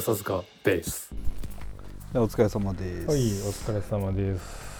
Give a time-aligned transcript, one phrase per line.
[0.00, 1.14] 笹塚ベース
[2.14, 3.06] お疲れ様です。
[3.06, 3.20] はいお
[3.52, 4.70] 疲れ様です。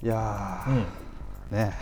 [0.00, 0.64] いや
[1.50, 1.72] うー、ね、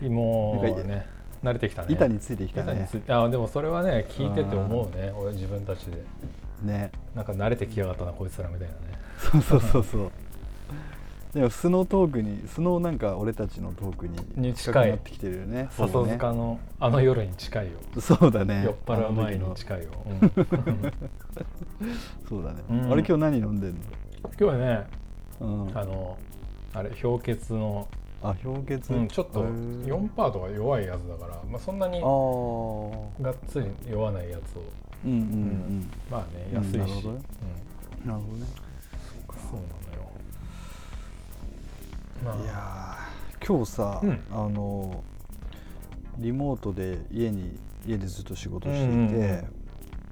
[0.08, 1.06] んもうね
[1.44, 1.88] 慣れてきたね。
[1.92, 2.72] 板についてきたね。
[2.72, 2.96] 板につ。
[2.96, 6.02] いてあでもそれはね聞いてて思うね俺自分たちで。
[6.62, 8.80] ね、なんか慣れてきやがったなこいつらみたいなね。
[9.18, 10.10] そうそうそうそう。
[11.34, 15.68] でも素のトークに素のなんか俺たちのトークにに近いくなってきてるよね。
[15.70, 18.64] 笹塚のあの夜に近いよそうだね。
[18.64, 20.32] 酔っ払う前に近いよ、うん
[22.28, 22.62] そうだね。
[22.68, 24.86] うんあれ今日何飲んでん今日はね
[25.40, 25.46] の？
[25.68, 25.78] うん。
[25.78, 26.18] あの
[26.74, 27.88] あれ氷結の、
[28.22, 28.92] あ氷結？
[28.92, 32.00] うん、ちょっとへー4パーとか弱いやつだから、まあ、そんなに。
[33.22, 34.62] がっつり酔わないやつを
[35.06, 35.90] うんうんうん。
[36.10, 37.20] まあねうん安いし、なるほどね
[38.04, 38.71] うんなるほどね。
[42.24, 42.36] まあ。
[42.36, 44.20] いやー今日さ、うん。
[44.30, 45.02] あの
[46.18, 49.18] リモートで家に家でずっと仕事していて、うんうんうん。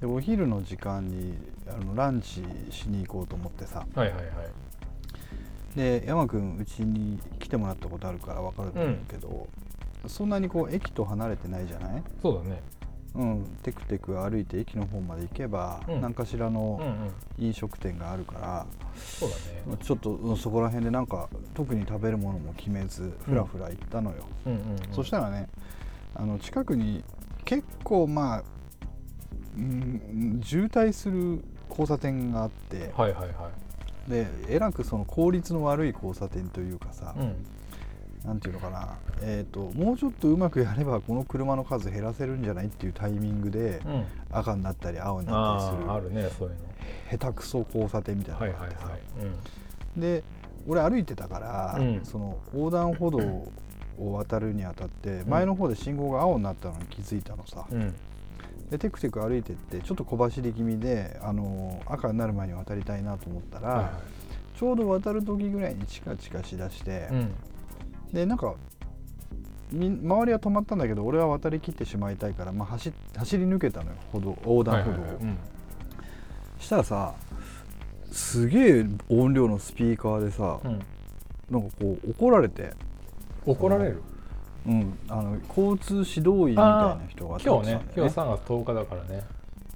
[0.01, 1.35] でお昼の時間に
[1.67, 3.85] あのランチしに行こうと思ってさ。
[3.95, 4.25] はいはいはい。
[5.75, 9.47] で山君うちに来てもらったことあるから分かると思うけど、
[10.05, 12.03] そんなにこう駅と離れてないじゃない？
[12.21, 12.61] そうだね
[13.13, 16.01] うん、テクテク歩いて駅の方まで行けば、うん。
[16.01, 16.79] 何かしらうんうの
[17.39, 17.43] ん。
[17.43, 19.77] 飲食店があるから、そうだね。
[19.83, 25.49] ちょっとうんそこら辺でなんか特に食べるものも決めずふらふら行ったのよ、うんうん、うん、そしたらね
[26.15, 27.03] あの近くに
[27.43, 28.43] 結構まあ、
[29.57, 33.49] うん、渋滞する交差点があって、はいはいは
[34.07, 34.09] い。
[34.09, 37.35] でえらくその効率の悪い交差点というかさ、うん
[38.25, 44.05] なんていうのかな、えー、ともうちょっとうまくやればこの車の数減らせるんじゃないっていうタイミングでうん。
[44.31, 45.91] 赤になったり青になあったりする。
[45.91, 46.59] ああるねそういうの
[47.09, 48.69] 下手くそ交差点みたいなはいはいはい。
[48.69, 49.25] のがあってさ、
[49.95, 50.01] うん。
[50.01, 50.23] で
[50.67, 52.05] 俺歩いてたから、うん。
[52.05, 53.17] その横断歩道
[53.99, 57.93] を渡るにあたって前の方で信号が青になったのに気づいたのさ、うん。
[58.69, 63.91] でテクテク歩いてってちょっと小走り気味で、あの赤になる前に渡りたいなと思ったら、はいは
[64.55, 67.33] ちょうど渡る時ぐらいにチカチカしだして、いうん
[68.13, 68.55] でなんか
[69.71, 75.23] み周りは止まったんだけど俺は渡りきってしまいたいから、まあ、走走り抜けたのよ歩道横断歩道を、はいはいはい。
[75.23, 75.37] うん。
[76.59, 77.13] したらさ
[78.11, 80.79] すげえ音量のスピーカーでさ、うん。
[81.49, 82.73] なんかこう怒られて、
[83.45, 84.01] 怒られる？
[84.67, 89.23] うん、あの交通指導員みたいな人が今日ね今日さ3月10日だからね、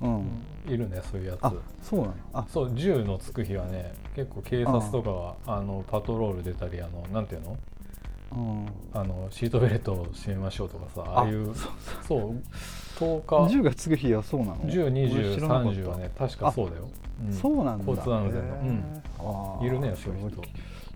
[0.01, 1.37] うん、いるねそういうやつ。
[1.41, 2.13] あそうなの？
[2.33, 2.45] あ。
[2.49, 7.51] そう銃のつく日はね結構警察とかがあのパトロール出たりあのなんていうの？
[7.51, 7.57] うん
[8.93, 11.71] あのシートベルトを締めましょうとかさああいうそう
[12.07, 12.41] そう。
[12.99, 13.57] 10日。
[13.57, 14.59] 10がつく日はそうなの？
[14.63, 15.69] 俺知らなかった。
[15.69, 16.89] 102030はね確かそうだよ、
[17.25, 17.33] うん。
[17.33, 17.91] そうなんだ。
[17.91, 18.55] 交通安全の。
[18.55, 19.01] へー。
[19.19, 19.67] あー。
[19.67, 20.41] いるねそういう人。
[20.41, 20.45] へ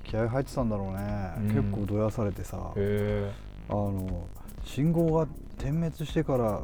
[0.04, 1.48] 気合入ってたんだろうね、うん。
[1.56, 2.74] 結構どやされてさ。
[2.76, 3.32] え
[3.70, 4.28] あの
[4.66, 5.28] 信号が
[5.58, 6.62] 点滅してから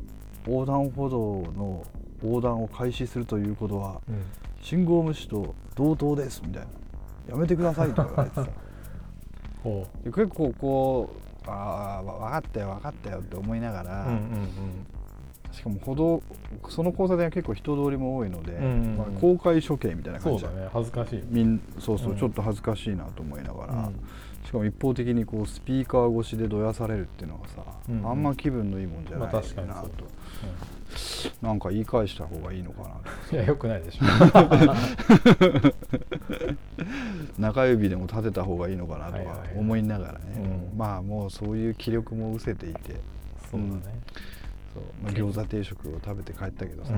[0.48, 1.86] 横断歩道の
[2.24, 4.24] 横断を開始するということはうん。
[4.62, 6.68] 信号無視と同等ですみたいな。
[7.30, 8.48] やめてくださいとか言われてさ
[10.06, 11.10] 結構こ
[11.46, 14.86] うああ分かったよ分かったよって思いながら、ううんうん。
[15.52, 16.22] しかも歩道
[16.70, 18.98] その交差点は結構人通りも多いので、うんうんうん。
[18.98, 20.50] まあ、公開処刑みたいな感じで。
[20.50, 21.24] ね恥ずかしい。
[21.28, 22.18] みんそうそう、うん。
[22.18, 23.96] ちょっと恥ずかしいなと思いながら、うん
[24.46, 28.10] しかも一方的にこうスピーカー越しでどやされるっていうのがさ、うんうん。
[28.10, 30.06] あんま気分のいいもんじゃないまあ確かになそうと、
[31.42, 32.90] なんか言い返した方がいいのかな。
[32.90, 32.92] う
[33.34, 34.04] んいやよくないでしょ。
[37.42, 39.20] 中指でも立てた方がいいのかなとか
[39.56, 40.42] 思いながらね、う
[40.76, 40.78] ん。
[40.78, 43.00] まあもうそういう気力も失せていて。
[43.50, 43.82] そうだね、
[44.74, 46.94] そう、まあ、餃子定食を食べて帰ったけどさ、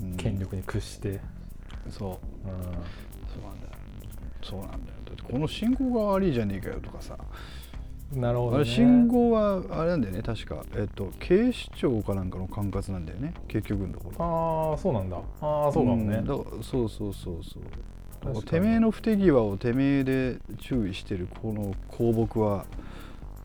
[0.00, 0.16] うん。
[0.16, 1.20] 権力に屈して、
[1.88, 1.92] そう。
[1.98, 2.18] そう
[2.52, 2.72] うんなん
[3.60, 3.72] だよ。
[4.42, 4.80] そうなんだよ
[5.30, 7.16] この信号が悪いじゃねえかよとかさ。
[8.12, 14.70] なるほど、ね、信号はあれなんだよね確か、えっと、警視庁かなんかの管轄なんだよね結局のところ。
[14.70, 15.16] ああそうなんだ。
[15.16, 18.42] ああそうかもね、んだからそうそうそうそう。
[18.44, 22.64] てめえの不手際をてめえで注意してるこの公僕は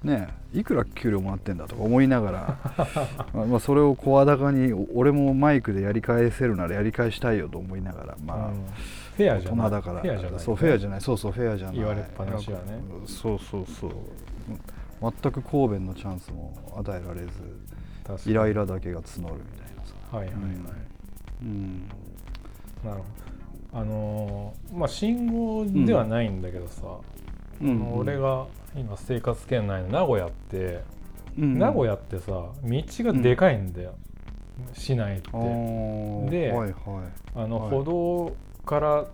[0.03, 2.57] ねいくら給料もらってんだとか思いながら
[3.33, 8.65] まあまあそれを声高にお俺もマイクでやり返せるならやり返したいよと思いながらまあ、うん
[9.19, 9.71] フェアじゃない。
[9.71, 10.39] だからフェアじゃない。
[10.39, 11.01] そうフェアじゃない。
[11.01, 11.75] そうそうフェアじゃない。
[11.75, 12.79] 言われっぱなしはね。
[13.05, 13.89] そうそうそう。
[13.89, 13.95] うん
[15.01, 20.17] 全く抗弁のチャンスも与えられずイライラだけが募るみたいなさ。
[20.17, 20.43] はいはいはい、
[21.43, 21.87] うん。
[22.83, 23.03] なるほど。
[23.71, 26.81] あのーまあ信号ではないんだけどさ、
[27.61, 27.71] うん。
[27.71, 30.83] あの俺が今生活圏内の名古屋って、
[31.37, 31.57] うん。
[31.57, 33.93] 名古屋ってさ道がでかいんだよ、
[34.73, 35.31] 市内って。
[35.31, 35.37] で
[36.51, 36.73] はいはい。
[37.35, 37.69] あのはい。
[37.69, 39.05] 歩道から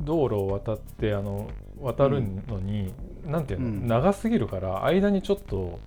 [0.00, 1.48] 道路を渡ってあの
[1.80, 2.92] 渡るのに、
[3.24, 3.86] なんていうの、うん。
[3.86, 5.78] 長すぎるから間にちょっと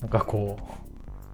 [0.00, 0.58] なんかこ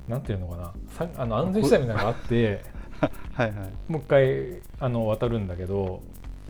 [0.08, 2.64] うなんていうのかなさあの安全地帯みたいなのがあって
[3.32, 3.92] はいはい。
[3.92, 6.00] もう一回あの渡るんだけど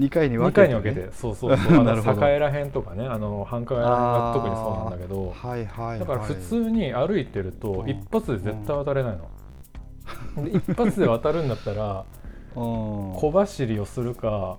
[0.00, 2.20] 2回に分2けて、ね、回に分けてそうそうそうあ なるほど。
[2.20, 7.90] の栄らへんとかねあの繁華街が特にそうなんだけどはいはい、はい、だから普通に歩いてるとうん。
[7.90, 9.28] 一発で絶対渡れないの。
[10.44, 12.04] で一発で渡るんだったらうん
[12.56, 14.56] 小走りをするか、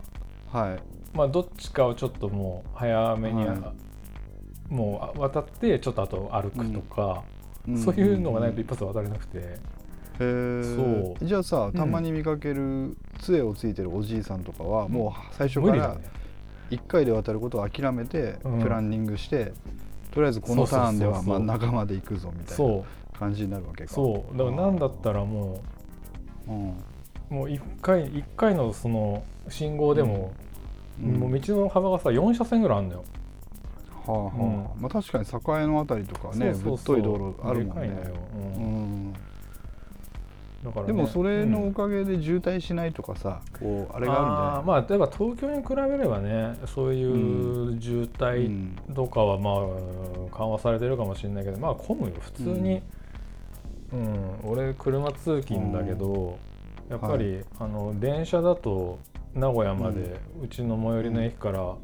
[0.51, 0.77] は
[1.13, 1.17] い。
[1.17, 3.73] まあ、どっちかをちょっともう早めに、は
[4.69, 7.23] もう渡ってちょっとあと歩くとか、
[7.69, 7.77] ん。
[7.77, 9.47] そういうのがないと一発で渡れなくて、へ
[10.19, 11.25] えそう。
[11.25, 11.73] じゃあさん。
[11.73, 16.01] たまに見かける杖をついてるおじいさんとかは、もう最初から無理だね。
[16.69, 18.61] 1回で渡ることを諦めてうん。
[18.61, 19.53] プランニングして、
[20.11, 21.45] とりあえずこのターンではそうそうそうそう。
[21.45, 22.83] まあ仲まで行くぞみたいな
[23.17, 23.93] 感じになるわけか。
[23.93, 24.37] そう。
[24.37, 25.61] だからなんだったらも
[26.47, 26.69] うん。
[26.69, 26.73] う
[27.29, 30.31] もう1回一回のその信号でも、
[31.01, 31.15] うん。
[31.15, 33.03] もう道の幅がさ4車線ぐらいあるのよ。
[34.05, 34.79] はあはあ。
[34.79, 37.89] まあ確かに栄のあたりとかねそうとい道路あるもんね。
[38.35, 39.09] ううん。
[39.09, 39.13] ん。
[40.63, 44.63] だからねでもそれのうんおかげで渋滞しないとかさこうあれがあるんじゃない？
[44.63, 52.81] ーまあ例えば東京に比べればねそういう渋う滞んとかはまあ緩和されてるかもしれないけどまあ混むよ普通に、
[53.93, 54.39] うん。
[54.45, 56.37] 俺車通勤だけど、
[56.89, 58.99] やっぱり、あの電車だと
[59.33, 61.75] 名古屋まで、うちの最寄りの駅から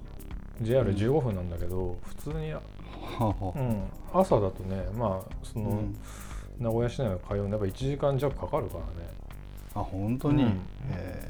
[0.62, 2.60] JR15 分なんだけど普通に、うん、
[4.14, 5.96] 朝だとねまあその、うん。
[6.60, 9.10] 名古屋市内を通うのやっぱ1時間弱かかるからね。
[9.76, 10.62] あ本当に、うん。
[10.92, 11.30] え。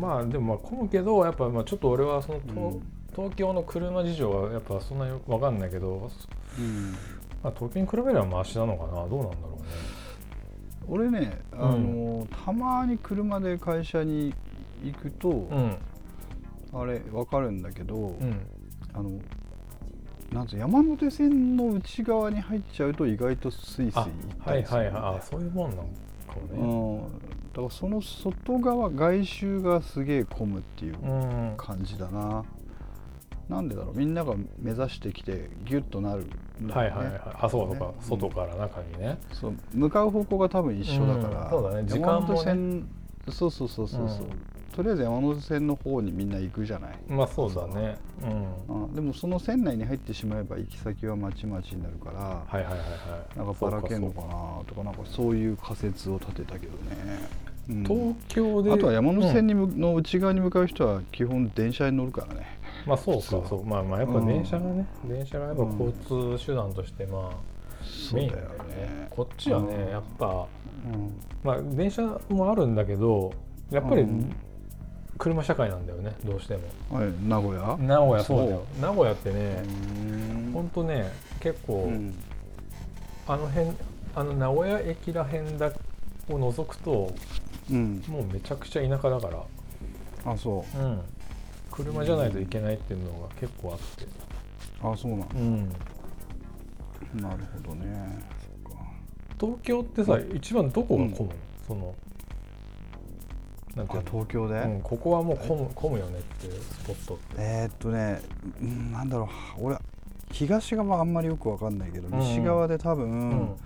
[0.00, 2.80] まあでもまあ混むけどやっぱまあちょっと俺はその、ー
[3.14, 6.10] 東東京の車事情はやっぱそんなに分かんないけど、
[6.58, 6.92] うん。
[7.42, 9.06] まあ、東京に比べればマシなのかな。
[9.06, 9.93] どうなんだろうね
[10.88, 14.34] 俺ねあの、たまに車で会社に
[14.84, 15.76] 行くと、うん。
[16.72, 18.40] あれわかるんだけど、うん。
[18.92, 19.10] あの
[20.32, 24.08] なん山手線の内側に入っちゃうと意外とスイスイ行あっ
[24.44, 24.80] たはいりする。
[24.80, 25.16] んだよはいはい。
[25.18, 25.88] あそういうもんなのか
[26.52, 27.08] もね。
[27.08, 27.12] うん、
[27.52, 31.54] だからその外側外周がすげえ混むっていううん。
[31.56, 32.44] 感じだな、
[33.48, 33.98] なんでだろう。
[33.98, 36.24] みんなが目指してきてギュッとなる
[36.60, 36.72] ね。
[36.72, 37.20] はいはいはい。
[37.42, 39.18] あそうかそうか、ね外から中にね。
[39.32, 41.88] そう向かう方向が多分一緒だから、うんそうだね。
[41.88, 42.82] 時間もね。
[43.30, 44.28] そうそうそうそうそう、う。
[44.28, 44.54] ん。
[44.74, 47.96] とりあえず山手線の方にみんな行くじゃない、まあそうだね。
[48.22, 48.84] うん。
[48.84, 52.84] あでもその線内に入ってしまえば行き先はまちまちになるから、はいはいはいは
[53.34, 53.38] い。
[53.38, 54.26] なんかばらけんのかな
[54.66, 57.28] とかなんかそういう仮説を立てたけどね、
[57.68, 57.84] うん。
[57.84, 63.64] 東京であとは山手線に、にむの内側に向かう人は基本電車に乗るからねまあそうかそう。
[63.64, 65.92] まあまあやっぱ電車がね、電車がやっぱ交
[66.38, 69.08] 通手段としてまあ、メインだよね。
[69.10, 70.28] こっちはねやっぱう
[70.96, 71.20] ん。
[71.42, 73.32] まあ電車もあるんだけど
[73.70, 74.34] やっぱりうん。
[75.16, 76.98] 車社会なんだよねどうしても。
[76.98, 77.76] はい名古屋？
[77.78, 78.38] 名古屋そう。
[78.46, 78.64] だよ。
[78.80, 79.62] 名古屋ってね
[80.10, 80.50] うん。
[80.52, 81.10] ほんとね
[81.40, 82.14] 結構、うん。
[83.26, 83.68] あの辺
[84.16, 85.72] あの名古屋駅ら辺だ
[86.28, 87.12] を除くと
[87.70, 88.02] うん。
[88.08, 90.32] もうめちゃくちゃ田舎だから。
[90.32, 91.00] あそうん
[91.74, 94.04] 車じゃないといけないっていうのが結構あって。
[94.04, 95.26] うあそうなんだ。
[95.34, 95.68] うん。
[97.20, 98.22] なるほどね。
[99.40, 101.34] 東京ってさう一番どこが混むの、
[101.66, 101.94] その
[103.74, 104.10] なんていあうの？
[104.10, 107.24] 東京で、うん、ここはもう混む混むよねっていうスポットって。
[107.38, 108.22] えー、っとね、
[108.60, 109.28] うん、なんだろ
[109.58, 109.64] う。
[109.66, 109.76] 俺
[110.30, 113.56] 東側はあんまりよくわかんないけど、うん西側で多分、うん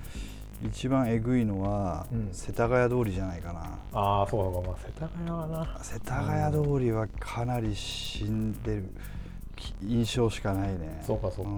[0.63, 2.29] 一番えぐいのは、うん。
[2.33, 3.79] 世田谷通りじゃないかな。
[3.93, 5.79] ああそうかまあ世田谷はな。
[5.83, 8.91] 世田谷通りはかなり死んでる
[9.57, 11.03] き印象しかないね。
[11.07, 11.57] そうかそうか、うん。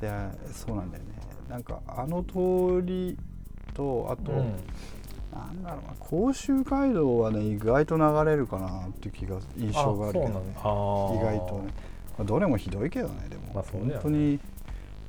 [0.00, 1.10] いやそうなんだよね。
[1.48, 3.18] なんかあの通り
[3.74, 4.54] とあと、あうん。
[5.32, 5.94] なんだろうな。
[5.98, 11.72] 甲州街道はね意外と流れるかなっていう気が印象があるけど、ね、意外とね、
[12.18, 13.92] まあ、どれもひどいけどねでも、まあね。
[13.94, 14.38] 本当に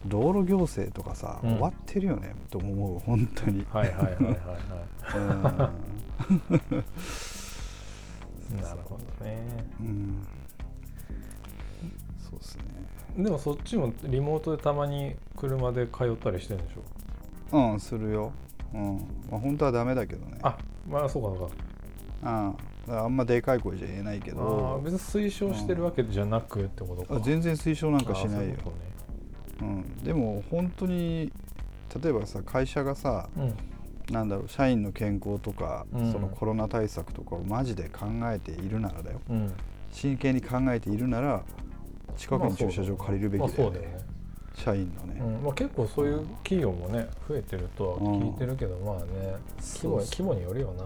[0.06, 1.50] 道路行政とかさ、うん。
[1.52, 5.74] 終わってるよねと思う本当に、はいはいはいはいはい。
[8.52, 8.62] うん。
[8.62, 9.48] なるほどね。
[9.80, 10.28] うん。
[12.20, 12.64] そうですね。
[13.24, 17.72] でもそっちもリモートでたまに車で通ったりしてるんでしょ？
[17.72, 18.32] うんするよ、
[18.74, 18.98] うん。
[19.30, 20.40] まあ、本当はダメだけどね。
[20.42, 20.58] あ
[20.90, 21.54] まあそうかそうか。
[22.24, 22.56] うん。
[22.88, 24.82] だからあんまでかい声じゃ言えないけど。
[24.84, 27.16] 別に推奨してるわけじゃなくってことか。
[27.16, 28.56] あ全然推奨なんかしないよ。
[28.56, 28.58] ね
[29.64, 31.32] うん、でも本当に
[32.04, 33.54] 例えばさ会社がさうん。
[34.12, 36.12] なんだろう社員の健康とか、うん。
[36.12, 39.22] そのコロナ対策とかをマジで考えているならだよ。
[39.30, 39.54] うん。
[39.92, 41.44] 真剣に考えているなら
[42.18, 43.98] 近くに駐車場借りるべきだよね,、
[44.56, 45.44] 社員のね、うん。
[45.44, 50.84] まあ、結構そういう企業もね増えてるとは聞いてるけど、まあね規模規模によるよな。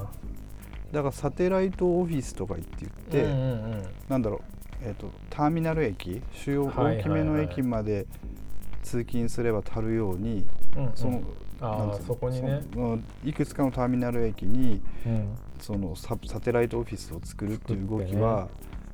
[0.92, 3.36] だからサテライトオフィスとか言って言って、うんう
[3.78, 3.84] ん。
[4.10, 4.42] なんだろう、
[4.84, 8.06] えー、とターミナル駅主要大きめの駅まで
[8.88, 10.92] 通勤すれば足るように、うんうん。
[10.96, 11.22] その
[11.60, 12.62] ああそこにね。
[13.24, 15.38] いくつかのターミナル駅にうん。
[15.60, 18.48] そのササテライトオフィスを作るっていう動きは、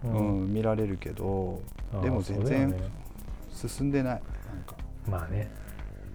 [0.04, 0.46] ううん。
[0.46, 1.62] ん見られるけど
[2.02, 2.74] でも全然
[3.52, 4.22] 進んでないなん
[4.66, 4.76] か、
[5.10, 5.52] まあね。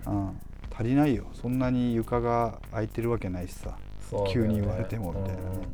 [0.06, 0.40] うん、
[0.74, 1.26] 足りないよ。
[1.34, 3.70] そんなに床が空いてるわけないしさ。
[3.70, 3.76] ね。
[4.28, 5.68] 急に言われてもみたいなね。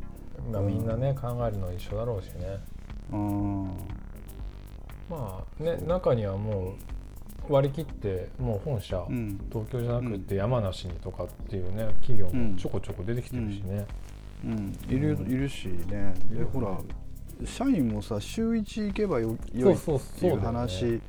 [0.47, 0.53] うん。
[0.53, 2.59] まあ、みんなね考えるの一緒だろうしね。
[3.13, 3.65] うん。
[5.09, 6.94] まあね中にはもう
[7.49, 9.39] 割り切ってもう本社、うん。
[9.53, 13.87] 東京じゃなくて山梨にとかっていうね企業もちょこちょこ出てきてるしね、
[14.45, 15.33] うん、いるうん。
[15.33, 16.15] いるしね。
[16.31, 16.41] いる。
[16.41, 16.79] でほら
[17.45, 19.79] 社員もさ週1行けばよ良いっ
[20.19, 21.01] ていう話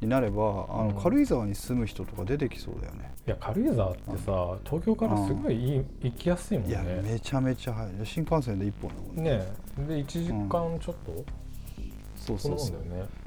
[0.00, 1.02] になればあのうん。
[1.02, 7.92] 軽井沢に住む人とか出てきそうだよね、いや軽井沢ってさ東京からすごいいい行きやすいもんいやねめちゃめちゃ早い。
[8.04, 9.38] 新幹線で1本だもんね。
[9.38, 9.46] ね
[9.88, 11.24] で1時間ちょっと、
[12.16, 12.70] そうそうそう。
[12.72, 13.21] なもんだよね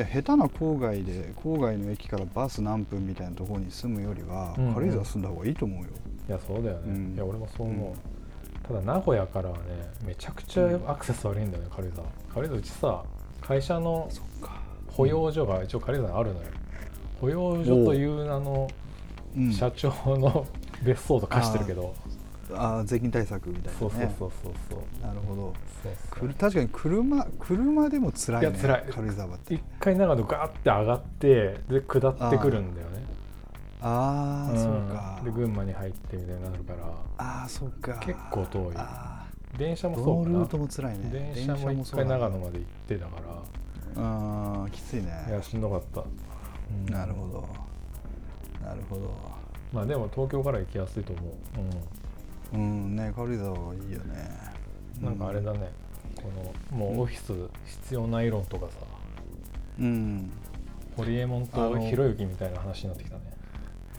[0.00, 4.74] いや下手な郊外で郊外の駅からバス何分みたいなところに住むよりは、うんうん。
[4.74, 5.90] 軽井沢住んだ方がいいと思うよ。
[6.26, 7.14] いやそうだよね、うん。
[7.14, 7.96] いや俺もそう思う、うん。
[8.62, 9.62] ただ名古屋からはね
[10.02, 12.08] めちゃくちゃアクセス悪いんだよね軽井沢。
[12.32, 13.04] 軽井沢うちさ
[13.42, 14.08] 会社の
[14.86, 16.46] 保養所が一応軽井沢にあるのよ。
[17.20, 18.70] 保養所という名の
[19.36, 19.52] うん。
[19.52, 20.46] 社長の
[20.82, 21.94] 別荘と化してるけど、
[22.54, 23.76] あー税金対策みたいなね。
[23.78, 25.06] そうそうそうそうそう。
[25.06, 25.52] なるほど。
[25.82, 28.48] そう確かに車車でも辛いね。
[28.48, 28.84] いや辛い。
[28.90, 29.54] 軽井沢って。
[29.54, 33.04] 一回長野ガーって上がってで下ってくるんだよね。
[33.82, 34.58] ああ、ん。
[34.58, 35.20] そうか。
[35.24, 36.78] で群馬に入ってみたいになるから。
[37.18, 37.94] ああそうか。
[37.98, 38.74] 結構遠い。
[38.76, 39.24] あ
[39.58, 40.34] 電車もそうかな。
[40.34, 41.32] のルートも辛いね。
[41.34, 43.12] 電車も一回長野まで行ってたか
[43.96, 44.02] ら。
[44.02, 45.26] あーきついね。
[45.28, 46.92] いやしんどかった、うん。
[46.92, 47.48] なるほど。
[48.64, 49.10] なるほど。
[49.72, 51.24] まあでも東京から行きやすいと思う、
[51.58, 51.70] うん
[52.58, 54.30] ね軽井沢はいいよね。
[54.98, 55.70] うん、なんかあれだね、
[56.16, 56.24] こ
[56.72, 57.32] のもうオフィス
[57.82, 58.72] 必要ない論とかさ。
[59.78, 60.30] うん。
[60.96, 63.22] ホリエモンとひろゆきみたいな話になってきたね。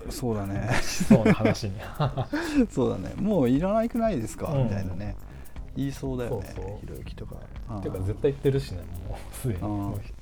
[0.09, 0.69] そうだね。
[0.81, 1.73] そうな話に。
[2.69, 3.13] そうだね。
[3.15, 4.63] もういらなくないですか、うん。
[4.65, 5.15] みたいなね。
[5.75, 7.35] 言いそうだよねひろゆきとか。
[7.77, 8.79] っていうか絶対言ってるしね。
[9.07, 9.59] もうすでに。
[9.61, 9.67] うん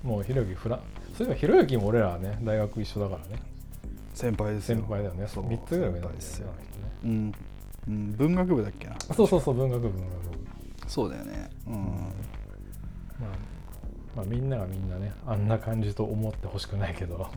[0.03, 0.79] もうひろゆきフラ
[1.17, 3.41] そういえばひろゆきも俺らはね大学一緒だからね。
[4.13, 4.77] 先輩ですよ。
[4.77, 5.27] 先輩だよね。
[5.27, 5.45] そう。
[5.45, 6.47] 3つぐらい上なんですよ。
[6.47, 6.53] ね。
[7.03, 7.33] うん、
[7.89, 8.95] うん、文学部だっけな。
[9.15, 10.29] そうそうそう文学部文学部。
[10.87, 11.49] そうだよね。
[11.67, 11.85] うん、まあ、
[14.17, 17.27] まあみんながみんなねあんな感じと思ってほしくないけど。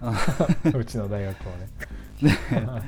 [0.74, 2.82] うちの大学はね。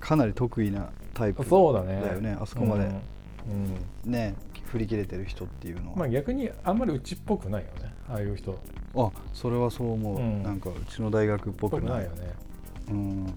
[0.00, 2.00] かなり得意なタイプそうだね。
[2.00, 2.84] だよねあそこまで。
[2.84, 2.92] うん。
[4.06, 4.10] うん。
[4.10, 4.34] ね
[4.64, 7.92] 振り切れてる人っていうのは、まあ逆にあんまりうちっぽくないよね。
[8.08, 8.52] ああいう人。
[8.52, 8.54] っ
[8.96, 10.42] あそれはそう思う、うん。
[10.42, 12.32] なんかうちの大学っぽぽくないよね。
[12.88, 13.34] うん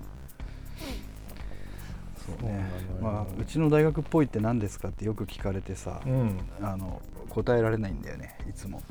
[2.26, 2.66] そうね。
[3.02, 6.40] まあうちの大学っぽいって何ですかってよく聞かれてさ、うん。
[6.62, 8.82] あの答えられないんだよねいつも。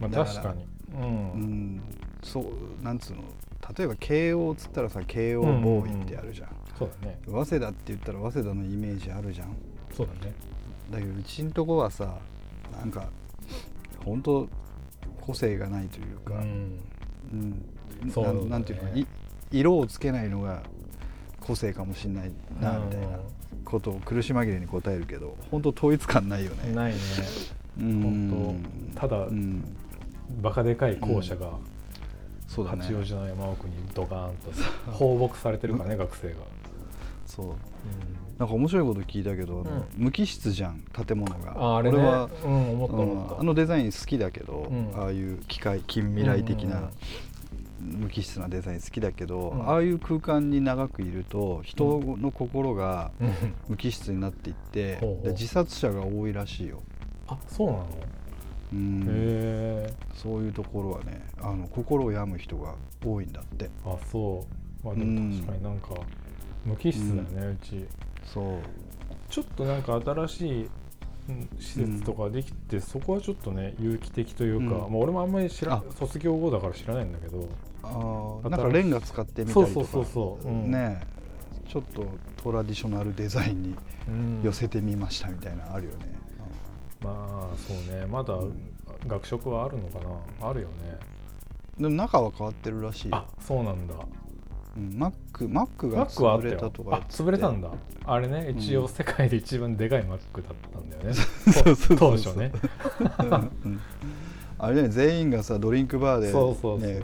[0.00, 0.64] まあ確かに。
[0.94, 1.76] ううん。
[1.76, 1.82] ん
[2.22, 3.22] そうなんつうの
[3.76, 7.18] 例えば慶応っつったらさ慶応ボーイってあるじゃん,、そうだね。
[7.26, 9.56] 早稲田って言ったら早稲田のイメージあるじゃん。
[9.94, 10.32] そうだね。
[10.90, 12.18] だけどうちんとこはさ
[12.72, 13.08] なんか
[14.04, 14.48] 本当
[15.20, 16.80] 個性がないというか、うん。
[18.02, 18.10] うん。
[18.10, 18.44] そうだね。
[18.48, 19.06] なんていうのい
[19.50, 20.62] 色をつけないのが
[21.48, 23.08] 個性かもしれないなみたいな
[23.64, 26.72] ことを苦し紛れに答えるけど本当統一感ないよね。
[26.74, 26.98] ないね。
[27.80, 28.02] うん。
[28.02, 28.64] 本
[28.94, 29.64] 当ただうん。
[30.42, 31.52] バカでかい校舎が
[32.46, 32.84] そうだね。
[32.84, 36.34] 八王子の山奥にドカーンと放牧されてるからね学生が、
[37.26, 37.46] そう。
[37.46, 37.54] うん。
[38.38, 40.04] なんか面白いこと聞いたけど、あのうん。
[40.04, 41.52] 無機質じゃん建物が。
[41.56, 41.98] ああれね。
[41.98, 44.92] 俺は、うん思ったうん思った、あのデザイン好きだけど、うん。
[44.98, 46.90] ああいう機械近未来的な
[47.80, 49.68] 無機質なデザイン好きだけど、うん。
[49.68, 53.32] ああいう空間に長くいると人の心がうん。
[53.68, 56.82] 無機質になっていって、で自殺者が多いらしいよ、
[57.26, 57.86] あそうなの？
[58.72, 59.02] うん。
[59.02, 59.94] へえ。
[60.14, 63.70] そういうところはねあの心を病む人が多いんだって。
[63.84, 64.44] あそ
[64.82, 64.86] う。
[64.86, 65.88] まあでも確かになんか
[66.64, 67.86] 無機質だよね、うち。
[68.24, 68.60] そう。
[69.30, 70.68] ちょっとなんか新しい
[71.28, 74.70] うん施設とかできて、そこはちょっとね有機的というか、うん。
[74.70, 75.82] まあ、俺もあんまり知らあ。
[75.98, 77.48] 卒業後だから知らないんだけど
[78.48, 79.66] なんかレンガ使ってみたりとか。
[79.72, 80.70] そうそうそうそう、うん。
[80.70, 81.00] ね。
[81.68, 82.06] ちょっと
[82.42, 83.74] トラディショナルデザインに
[84.08, 84.40] うん。
[84.42, 85.98] 寄せてみましたみたいなのあるよね、
[87.02, 87.10] ま
[87.52, 88.06] あそうね。
[88.06, 88.38] まだ
[89.06, 89.98] 学食はあるのか
[90.40, 90.48] な？
[90.48, 90.98] あるよね。
[91.78, 93.16] でも中は変わってるらしいよ。
[93.16, 93.94] あそうなんだ。
[94.76, 97.68] うん、マックマックが潰れたよとかあ潰れたんだ。
[97.68, 97.74] だ
[98.06, 102.52] あれね一応うん世界で一番でかいマックだったんだよね、 そうそうそう当初ね。
[103.64, 103.80] うん。
[104.58, 107.02] あれね全員がさドリンクバーで、そうそうそう、ね、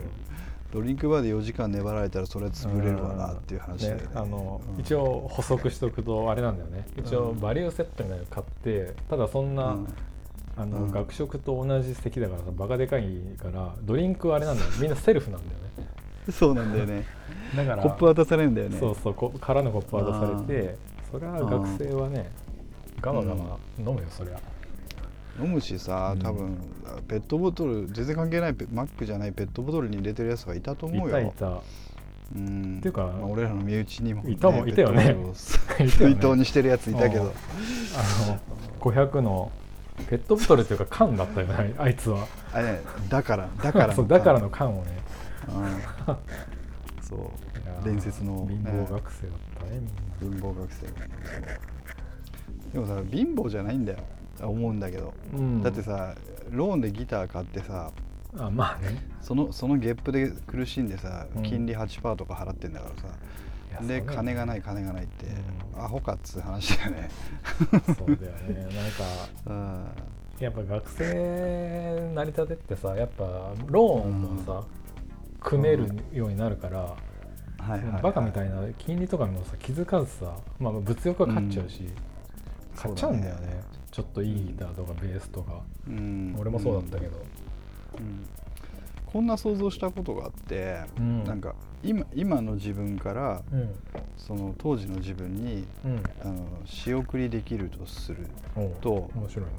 [0.75, 4.81] ドリンクバーで4時間粘られたらそれは潰れるわなっていう話だよねね、あのうん。
[4.81, 6.85] 一応補足しておくとあれなんだよね。
[6.97, 9.87] 一応うんバリューセットみたいなの買ってただそんな、うん。
[10.57, 10.91] あのうん。
[10.91, 13.05] 学食と同じ席だからさバカでかい
[13.41, 16.31] からドリンクはあれなんだよ みんなセルフなんだよね。
[16.31, 17.05] そうなんだよね。
[17.55, 18.77] だからコップ渡されるんだよね。
[18.77, 20.75] そうそうこ空のコップ渡されて
[21.09, 22.29] それは学生はね
[22.99, 24.39] ガバガバ飲むよそりゃ
[25.39, 26.19] 飲むしさうん。
[26.21, 26.57] 多分
[27.07, 31.19] ペットボトル全然関係ないペマックじゃないペットボトルに入れてるやつがいたと思うよ。
[31.19, 31.61] いた
[32.35, 32.77] うん。
[32.79, 35.15] っていうかまあ、俺らの身内にも、いたもんいたよね。
[35.77, 37.23] 水筒にしてるやついたけど。
[37.23, 37.31] うんあ
[38.31, 38.39] の
[38.79, 39.51] 500の
[40.09, 42.27] ペットボトルっていうか缶だったよねあいつは。
[42.53, 44.91] あれねだからだから そうだからの缶をね。
[45.47, 46.15] うん。
[47.01, 47.19] そう。
[47.83, 49.81] 伝説の貧ね乏学生だったね
[50.21, 50.39] みんな。
[50.41, 50.87] 貧乏学生
[52.73, 53.99] でもさ貧乏じゃないんだよ
[54.47, 55.63] 思うんだけど、うん。
[55.63, 56.15] だってさ
[56.51, 57.91] ローンでギター買ってさ
[58.37, 59.07] あまあね。
[59.21, 61.43] そのそのゲップで苦しんでさうん。
[61.43, 65.27] 金利8%とか払ってんだからさ、うだよ金がない金がないって、
[65.75, 65.83] うん。
[65.83, 67.09] アホかっつう話だよね。
[67.97, 68.63] そうだよね。
[68.63, 69.03] なんか
[69.47, 69.85] うん。
[70.39, 74.63] やっぱ学生成り立てってさやっぱローンもさ、
[75.39, 81.89] 組めるようになるから、はいはいはいバカみたいな金利とかもさ気づかずさ、まあ、物欲は買っちゃうし、
[82.75, 83.61] 買っちゃうんだよね。
[83.91, 86.35] ちょっといいギターとかベースとか、うん。
[86.37, 87.17] 俺もそうだったけど、
[87.97, 88.25] うん。
[89.05, 91.23] こんな想像したことがあって、うん。
[91.23, 93.69] なんか今今の自分からうん。
[94.17, 96.03] その当時の自分にうん。
[96.21, 98.27] あの仕送りできるとする
[98.81, 99.51] と、面白いね。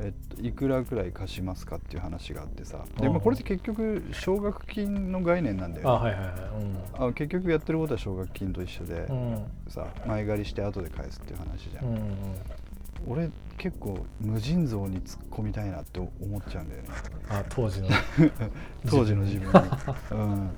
[0.00, 2.84] えっと、いくらくらい貸しますかっていう話があってさ。
[3.00, 5.90] で、まあ、これって結局奨学金の概念なんだよね。
[5.90, 6.30] あはいはいは
[7.06, 7.10] い。
[7.10, 9.32] あ結局やってることは奨学金と一緒で、うん。
[9.34, 12.02] うんさ前借りして後で返すっていう話じゃん、うんうん
[13.06, 16.88] 俺結構無尽蔵に突っ込みたいなって思っちゃうんだよね。
[17.28, 17.88] あ当時の。
[18.88, 19.68] 当時の自分に、
[20.10, 20.50] うん、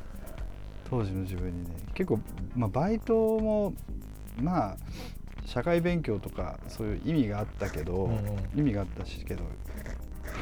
[0.88, 1.70] 当時の自分にね。
[1.94, 2.20] 結構、
[2.54, 3.74] まあ、バイトも
[4.40, 4.76] まあ
[5.44, 8.14] 社会勉強とかそういう意味があったけど、うんう
[8.56, 8.58] ん。
[8.58, 9.44] 意味があったしけど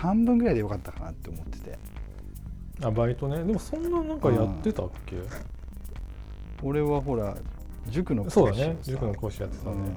[0.01, 1.79] 半分ぐらいでよかったかなって思ってて。
[2.83, 3.45] あバイトね。
[3.45, 5.17] でもそんななんかやってたっけ、
[6.63, 7.37] 俺はほら
[7.89, 8.79] 塾のそうだ講師をさね。
[8.83, 9.95] 塾の講師やってたね、うん、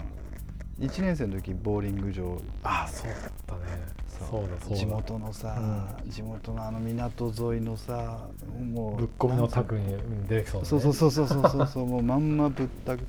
[0.79, 2.39] 1年生の時ボーリング場。
[2.63, 3.61] あそうだったね。
[4.07, 4.41] そう。
[4.43, 4.75] だそうだ。
[4.75, 8.27] 地元のさ、地元のあの港沿いのさ
[8.59, 10.69] もうぶっ込みのタクに出てきそうだね。
[10.69, 11.85] そうそうそうそうそうそう。
[11.87, 13.01] もうまんまぶったく。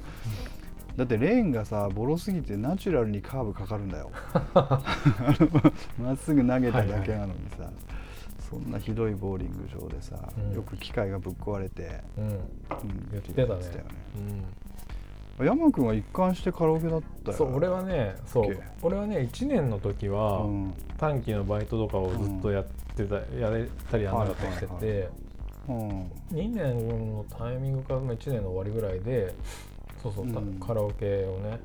[0.96, 4.10] だってレーンがさボロすぎてナチュラルにカーブかかるんだよ。
[6.00, 7.70] まっすぐ投げただけなのにさ、
[8.50, 10.54] そんなひどいボーリング場でさ、うん。
[10.54, 12.24] よく機械がぶっ壊れて、うん。
[12.24, 12.38] うん。
[13.12, 13.48] 言ってたね。
[13.48, 13.84] やってよ
[15.44, 17.36] 山君は一貫してカラオケだったよ。
[17.36, 18.62] そう俺はねそう。
[18.82, 20.74] 俺はね1年の時は、うん。
[20.96, 25.08] 短期のバイトとかをずっとやってた、やれたりやらなかったりしてて、はいはい
[25.68, 26.02] うん。
[26.30, 29.34] 2年のタイミングか1年の終わりぐらいで
[30.02, 30.54] そうそう、たうん。
[30.54, 31.60] カラオケをね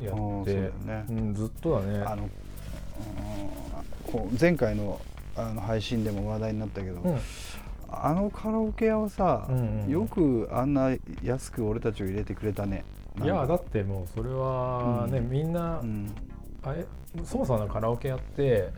[0.00, 1.04] やってね。
[1.08, 1.98] うん、ずっとだね。
[2.04, 2.30] あの、うん
[4.06, 5.00] こう前回の
[5.36, 7.18] あの配信でも話題になったけど、うん
[7.90, 9.90] あのカラオケ屋はさ、うんうんうん。
[9.90, 10.90] よくあんな
[11.22, 12.84] 安く俺たちを入れてくれたね。
[13.22, 15.30] いやだっってもうそれはね、うん。
[15.30, 16.12] みんな、うん。
[16.62, 16.84] あれ
[17.24, 18.70] そもそものカラオケやって、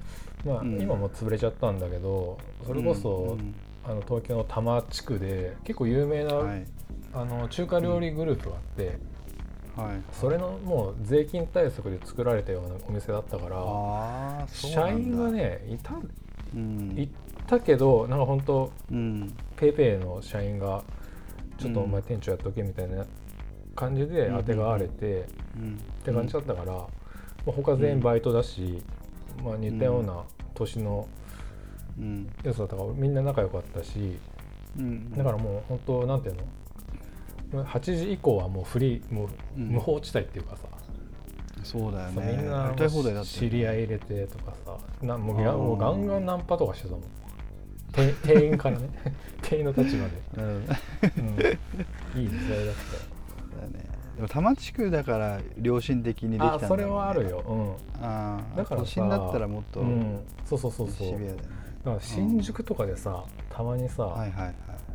[0.45, 0.81] まあうん。
[0.81, 6.67] 今も潰れちゃったんだけどそれこそ、うんあの東京の多摩地区で結構有名な、はい。
[7.15, 8.99] あの中華料理グループがあって、
[9.75, 10.03] はい。
[10.13, 15.95] それのもう税金対策で作られたようなお店だったから社員がねいた
[16.55, 17.09] うん
[17.49, 19.35] いたけどなんか本当うん。
[19.57, 20.83] ペイペイの社員が
[21.59, 21.87] ちょっとうん。
[21.87, 23.07] お前店長やっとけみたいな
[23.75, 25.75] 感じで当てがわれて、うん。
[25.77, 26.83] って感じだったから、ま
[27.49, 28.83] あ、他全員バイトだし、
[29.43, 31.09] まあ、似たような年の
[31.99, 32.31] うん。
[32.45, 34.19] やつだったからみんな仲良かったし
[34.79, 36.37] うんだからもう本当なんていう
[37.55, 39.69] の？8時以降はもうフリーもううん。
[39.69, 40.65] 無法地帯っていうかさ、
[41.65, 42.37] そうだよね。
[42.37, 42.51] みん
[43.15, 44.77] な知り合い入れてとかさ。
[45.03, 47.03] なもうもうガンガンナンパとかしてたもん
[47.99, 48.89] 店店員からね。
[49.43, 50.45] 店員の立場で、うん。
[50.45, 53.19] うん、いい時代だったよ。
[53.61, 53.85] だね。
[54.17, 57.55] でも多摩地区だから良心的にできたんだね、あそれはあるよ、う
[58.01, 61.07] ん、ああだからさ都心だったらもっとうん、そうそうそうそう。
[61.07, 61.43] シビアだよね、
[61.85, 64.45] だから新宿とかでさたまにさ、はいはい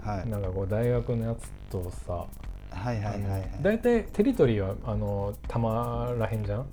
[0.03, 0.29] はいはい。
[0.29, 2.25] なんかこう大学のやつとさ、
[2.71, 3.49] はいはいはいはい。
[3.61, 6.65] 大体テリトリーはあのたまらへんじゃん、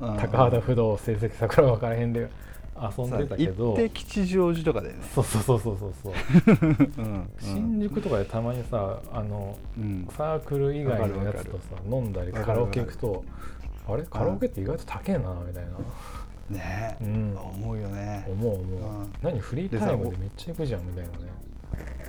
[0.00, 0.16] うん。
[0.16, 2.28] 高畑不動成績桜川からへんで
[2.76, 3.68] 遊んでたけど。
[3.68, 5.92] 行って吉祥寺とかだよね、そうそうそうそうそう。
[6.02, 6.10] そ
[7.02, 7.30] ううん。
[7.38, 10.08] 新宿とかでたまにさあのうん。
[10.16, 11.58] サークル以外のやつとさ
[11.90, 13.24] 飲んだりカラオケ行くと
[13.88, 14.02] あれ？
[14.04, 15.70] カラオケって意外と高えなみたいな、
[16.58, 16.96] ね。
[17.00, 18.26] え、うん、思うよね。
[18.28, 19.12] 思う思う、うん。
[19.22, 21.32] 何フリータイムでめっちゃ行くじゃんみたいなね。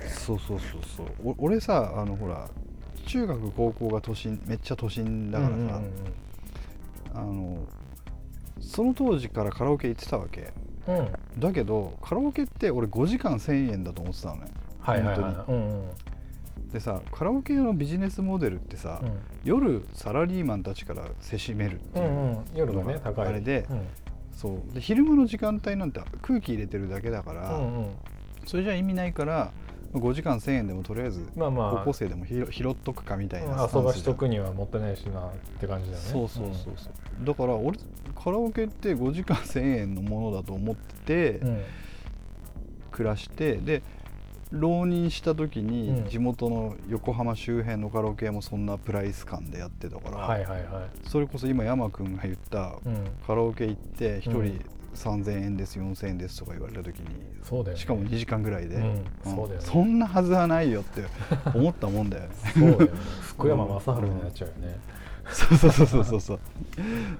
[0.08, 1.06] そうそうそうそう。
[1.24, 2.48] お俺さあのほら
[3.06, 5.90] 中学高校が都心めっちゃ都心だからさ、うんうんうん。
[7.14, 7.58] あの
[8.60, 10.52] その当時からカラオケ行ってたわけ。
[10.86, 10.98] うん。
[10.98, 14.46] うんだけどカラオケって俺5時間1000円だと思ってたのね。
[14.80, 15.34] はいはいはい。
[15.34, 15.88] 本うんうん。
[16.72, 19.18] でさカラオケのビジネスモデルってさ、うん。
[19.44, 23.26] 夜サラリーマンたちからせしめるっていう、うんうん、夜がね高い。
[23.26, 23.86] あれでうん。
[24.32, 24.74] そう。
[24.74, 27.90] で昼間の時間帯なんて空気入れてるだけだから、うんうん、
[28.46, 29.52] それじゃ意味ないから
[29.92, 31.70] 5時間1000円でもとりあえずまあまあ。
[31.72, 36.08] 高校生でも拾拾っとくかみたいな遊ばしとくにはもったいないしなって感じだよね。
[36.10, 37.78] そうそうそうそう、だから俺
[38.14, 41.62] カラオケって5時間1000円のものだと思ってて、うん、うん
[42.96, 43.82] 暮らしてで
[44.52, 46.08] 浪人した時にうん。
[46.08, 51.08] 地元の横浜周辺のカラオケ屋もそんなプライス感でやってたから、はいはいはい。
[51.08, 53.04] それこそ今山君が言ったうん。
[53.26, 54.46] カラオケ行って1うん。
[54.46, 54.64] 人
[54.96, 57.06] 3000円です4000円ですとか言われた時に
[57.42, 57.80] そうだよね。
[57.80, 59.04] しかも2時間ぐらいで、うんうん。
[59.24, 59.66] そうだよね。
[59.66, 61.02] そんなはずはないよって
[61.56, 62.28] 思ったもんだよね。
[62.54, 62.88] そうだよね。
[63.22, 64.78] 福山雅治になっちゃうよね、
[65.30, 66.20] そうそうそうそうそう。
[66.20, 66.40] そう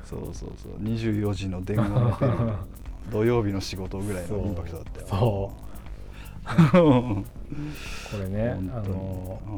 [0.04, 0.82] そうそうそう。
[0.82, 2.58] 24時の電話の
[3.12, 5.06] 土曜日の仕事ぐらいのインパクトだったよ。
[5.06, 5.52] そ
[6.74, 6.78] う。
[6.80, 6.90] う。
[6.90, 7.28] んこ
[8.20, 9.56] れねあのうん。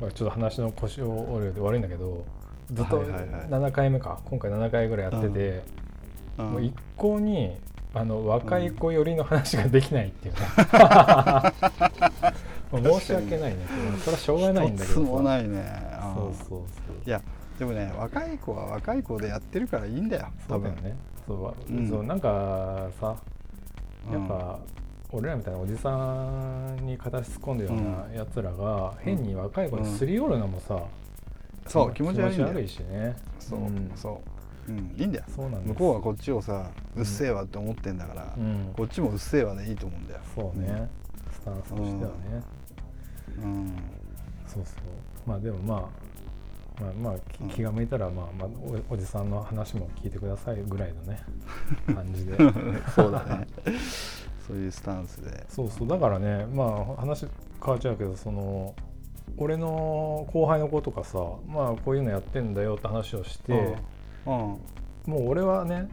[0.00, 2.24] まあちょっと話の腰を折るで悪いんだけど
[2.72, 3.28] ずっとはいはいはい。
[3.48, 4.20] 7回目か。
[4.24, 5.62] 今回7回ぐらいやってて、うん
[6.42, 7.56] もう一向に
[7.94, 10.40] あの若い子寄りの話ができないっていうね、
[12.70, 13.58] もう申し訳ないね。
[14.00, 15.58] それはしょうがないんだけどもさないね。
[15.58, 16.48] うんそうそう。
[16.48, 16.60] そう
[17.06, 17.20] いや
[17.58, 20.70] でもね若い子は若い子でやってるからいいんだよ多分。
[20.70, 20.96] そうだよね。
[21.26, 21.34] そ
[21.70, 21.88] う,、うん。
[21.88, 23.16] そうなんかさ
[24.06, 24.20] うん。
[24.20, 24.58] やっぱ、
[25.10, 25.90] 俺らみたいなおじさ
[26.74, 30.82] んに形突っ込んでるようなやつらが変に若い子にすり寄るのもさ、
[31.66, 32.48] そう気持ち悪いんだよ。
[32.48, 33.16] 気持ち悪いしね。
[33.38, 33.90] そう、ん。
[33.96, 34.37] そう、
[34.68, 35.24] うん、いいんだよ。
[35.34, 35.68] そうなんです。
[35.70, 38.72] 向こうはこっちをさうっせえわって思ってんだから、うん。
[38.76, 40.20] こっちもうっせえわでいいと思うんだよ。
[40.34, 40.88] そうね、
[41.32, 42.42] スタンスとしてはね、
[43.42, 43.76] うん。
[44.46, 45.28] そうそう。
[45.28, 48.48] まあでもまあまあまあ気が向いたらまあまあ
[48.90, 51.22] おおじさんの話も聞いてくださいぐらいのね
[51.94, 52.36] 感じで。
[52.94, 53.46] そうだね。
[54.46, 55.46] そういうスタンスで。
[55.48, 55.88] そうそう。
[55.88, 57.26] だからねまあ話
[57.64, 58.74] 変わっちゃうけどその
[59.36, 63.76] 俺の後輩の子とかさまあこういうのやってんだよって話をして、うん
[64.28, 64.60] も
[65.06, 65.88] う俺はね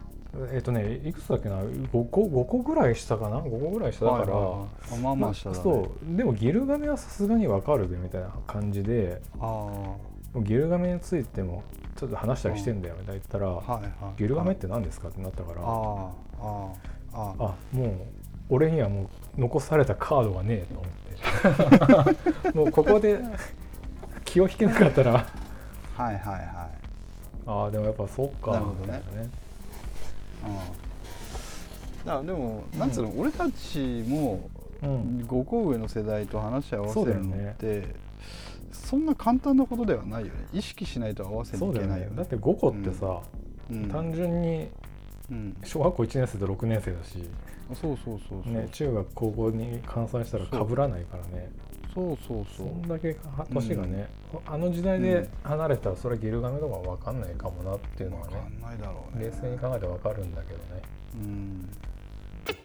[0.52, 5.64] えっ、とねいくつだっけな？5, 個5個ぐらい下かな？5個ぐらい下だから、はいはいまあまあ下だね。
[5.64, 6.18] そう。
[6.18, 9.22] でもギルガメはさすがにわかるべみたいな感じで。
[9.40, 9.96] あ
[10.42, 11.64] ギルガメについても
[11.96, 13.92] ちょっと話したりしてんだよみたいな言ったら、あはいはい。
[14.18, 15.62] ギルガメって何ですかってなったから。
[15.62, 16.68] あああ
[17.14, 17.92] あああもう
[18.50, 22.52] 俺にはもう残されたカードがねえと思って。
[22.52, 23.22] もうここで
[24.26, 25.26] 気を引けなかったら。
[25.96, 26.55] はいはいはい
[27.46, 28.52] ああでもやっぱそうか。
[28.52, 29.04] なるほどね。
[29.16, 29.26] うん。
[32.06, 34.50] だからでもなんつうの、俺たちも
[34.82, 37.88] うん5個上の世代と話し合わせるのって
[38.72, 40.34] そ,、んな簡単なことではないよね。
[40.54, 42.12] 意識しないと合わせにいうけないよね。
[42.12, 42.18] ね。
[42.18, 43.22] だって5個ってさ、
[43.70, 43.90] うん。
[43.90, 44.70] 単純に
[45.32, 45.58] うん。
[45.64, 47.24] 小学校1年生と6年生だし、
[47.74, 51.50] そうそうそうそう、ね、中学高校に換算したらそう被らないからね
[51.96, 54.10] そうそうそそんだけは年がね、
[54.46, 59.26] あの時代で離れたらそれはギルガメとか分かんないかもなっていうのはね分かんないだろうね。
[59.26, 60.82] 冷静に考えて分かるんだけどね。
[61.16, 61.70] うん。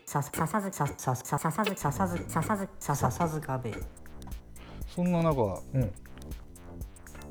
[0.05, 3.73] さささずさささささずささずささずさささずかべ
[4.89, 5.93] そんな中うん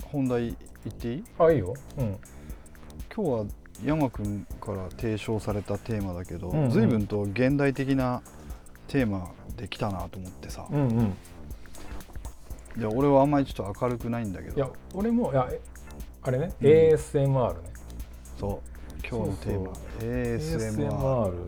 [0.06, 2.18] 本題言っていいあいいようん
[3.14, 3.46] 今日は
[3.84, 8.22] 山君から提唱されたテーマだけど、うんうん随分と現代的な
[8.88, 11.14] テーマできたなと思ってさ、うんうん
[12.78, 14.56] いや俺はあんまりちょっと明るくないんだけど。
[14.56, 15.60] いや俺もいやえ
[16.22, 17.60] あれね、ASMR ね。
[18.38, 19.08] そう。
[19.10, 19.72] 今日のテーマ。
[20.00, 21.48] ASMR, ASMR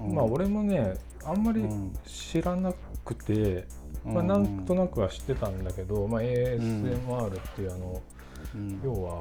[0.00, 0.02] う。
[0.02, 0.14] ん。
[0.14, 1.92] まあ俺もねあんまりうん。
[2.06, 2.72] 知らな
[3.04, 3.66] くて、
[4.04, 8.02] まあ、うんなんとなくは知ってたんだけど、まあ、ASMR っていうあの、
[8.54, 8.80] うん。
[8.84, 9.18] 要は、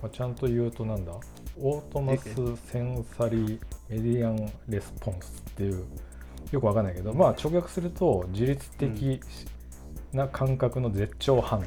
[0.00, 1.12] まあ、ちゃんと言うとなんだ？
[1.58, 2.24] オートマス
[2.70, 5.84] センサリーメディアンレスポンスっていう。
[6.52, 9.20] よくわかんないけど、まあ、直訳すると自律的
[10.16, 11.62] な感覚の絶頂反応。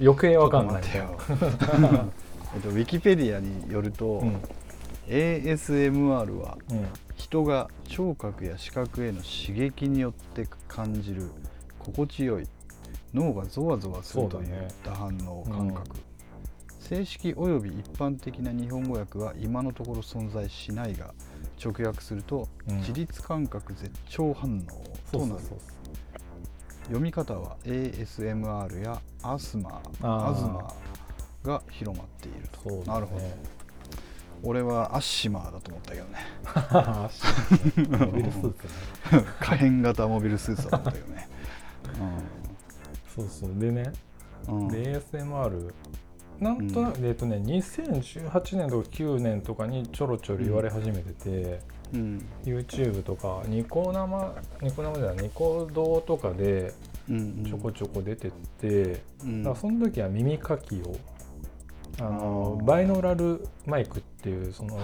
[0.00, 0.82] 余計わかんない。
[2.54, 4.40] えっと、ウィキペディアによると、うん。
[5.08, 6.86] ASMR はうん。
[7.16, 11.30] 人が聴覚や視覚への刺激によって感じる
[11.78, 12.46] 心地よい
[13.12, 14.48] 脳がゾワゾワするといっ
[14.82, 15.96] た反応感覚、
[16.80, 21.14] 正式および一般的な日本語訳は今のところ存在しないが
[21.64, 22.76] 直訳すると、うん。
[22.78, 25.40] 自律感覚絶頂反応となる。
[25.40, 25.58] そうそうそう
[26.84, 30.30] 読み方は ASMR やアスマあー。
[30.30, 30.74] アズマ
[31.42, 32.70] が広まっていると。
[32.70, 32.82] ね。
[32.86, 33.24] なるほど。
[34.42, 36.18] 俺はアッシマーだと思ったけどね。
[37.98, 39.24] モビルスーツね。
[39.40, 41.28] 可変型モビルスーツだと思ったけどね、
[43.14, 43.50] そうそう。
[43.58, 43.92] でね
[44.48, 44.58] うん。
[44.58, 45.72] うんで ASMR
[46.40, 51.60] なんとなく、えっとね2018年とか9年とかにちょろちょろ言われ始めてて、
[51.94, 56.72] うん YouTube とかニコ生ニコ生じゃないニコ動とかで
[57.08, 60.96] ちょこちょこ出てって、うんだからその時は耳かきを
[62.00, 64.80] あのバイノーラルマイクっていうその、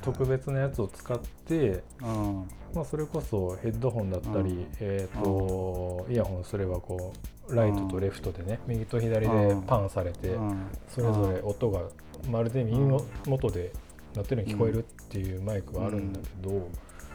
[0.00, 2.48] 特別なやつを使って、うん。
[2.74, 4.68] まあ、それこそヘッドホンだったり、うん。
[4.80, 7.12] えー、とイヤホンすればこ
[7.48, 9.62] うライトとレフトでね右と左でうん。
[9.62, 10.66] パンされて、うん。
[10.88, 11.82] それぞれ音が
[12.30, 13.72] まるで耳の元で
[14.14, 16.68] 鳴ってるように聞こえるっていうマイクがあるんだけど、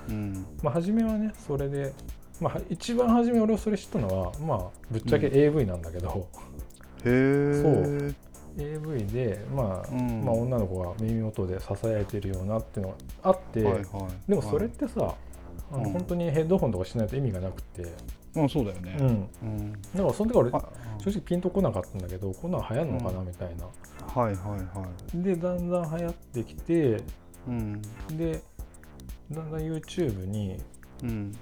[0.09, 0.45] うん。
[0.61, 1.93] まあ、初めはねそれで、
[2.39, 6.27] まあ、一番初め俺それ知ったのは、まあ、ぶっちゃけ AV なんだけど、
[7.05, 8.15] へえそう。
[8.57, 10.25] AV で、まあうん。
[10.25, 13.83] まあ、女の子が耳元でささやいてるようなっていうのがあって、はいはい。
[14.27, 15.15] でもそれってさ、
[15.71, 15.91] あのうん。
[15.91, 17.83] 本当にヘッドホンとかしないと意味がなくて、
[18.35, 18.97] まあそうだよね。
[18.99, 19.71] うん、うん。
[19.73, 20.63] だからその時俺あ
[20.99, 23.65] 正直ピンとこなかったんだけどこんなん流行るのかなうんみたいな、
[24.21, 25.23] はいはいはい。
[25.23, 27.03] でだんだん流行ってきて
[27.47, 27.81] うん。
[28.17, 28.41] で
[29.31, 30.57] だんだん YouTube に
[31.03, 31.31] うん。
[31.31, 31.37] 例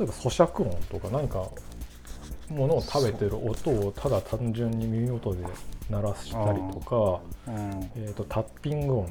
[0.00, 1.48] えば咀嚼音とか何か
[2.48, 5.44] ものを食べてる音をただ単純に耳元で
[5.88, 7.90] 鳴らしたりとか、うん。
[7.96, 9.08] えー、とタッピング音。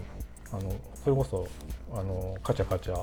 [0.54, 1.48] あのそれこそ
[1.94, 3.02] あのカチャカチャ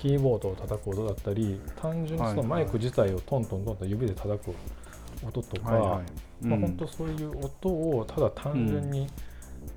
[0.00, 4.54] キーボードを叩く音だったり単純にそのマイク自体をトントントンと指で叩く
[5.26, 6.46] 音とか、はいはい。
[6.46, 6.60] まあ、うん。
[6.60, 9.08] 本当そういう音をただ単純に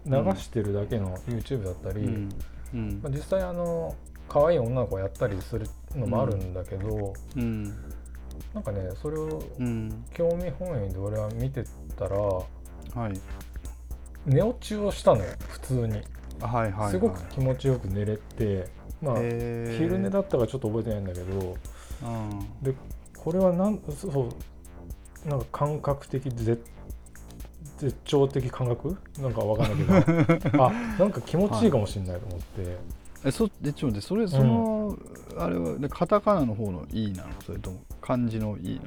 [0.05, 2.29] 流してるだけの YouTube だったり、うん。
[2.73, 2.99] うん。
[3.01, 3.95] まあ、実際あの
[4.29, 7.63] 可愛い女の子がやったりするのもあるんだけど、うん。
[8.53, 10.05] なんかねそれをうん。
[10.13, 11.63] 興味本位で俺は見て
[11.97, 12.45] たらは
[13.09, 13.19] い。
[14.27, 16.01] 寝落ちをしたのよ普通に。
[16.39, 16.91] はいはいはい。
[16.91, 18.67] すごく気持ちよく寝れて
[19.01, 21.57] まあ昼寝だったかちょっと覚えてないんだけど
[22.03, 22.63] うん。
[22.63, 22.73] で
[23.17, 24.07] これはなんそ
[25.25, 26.63] うなんか感覚的絶
[27.77, 28.95] 絶頂的感覚？
[29.19, 30.63] なんかわかんないけど。
[30.65, 32.77] あなんか気持ちいいかもしれないと思って、
[33.25, 34.97] えそでちょっと待ってそれその、
[35.37, 37.29] あれはでカタカナの方の「いい」なの？
[37.43, 38.81] それとも漢字の「いい」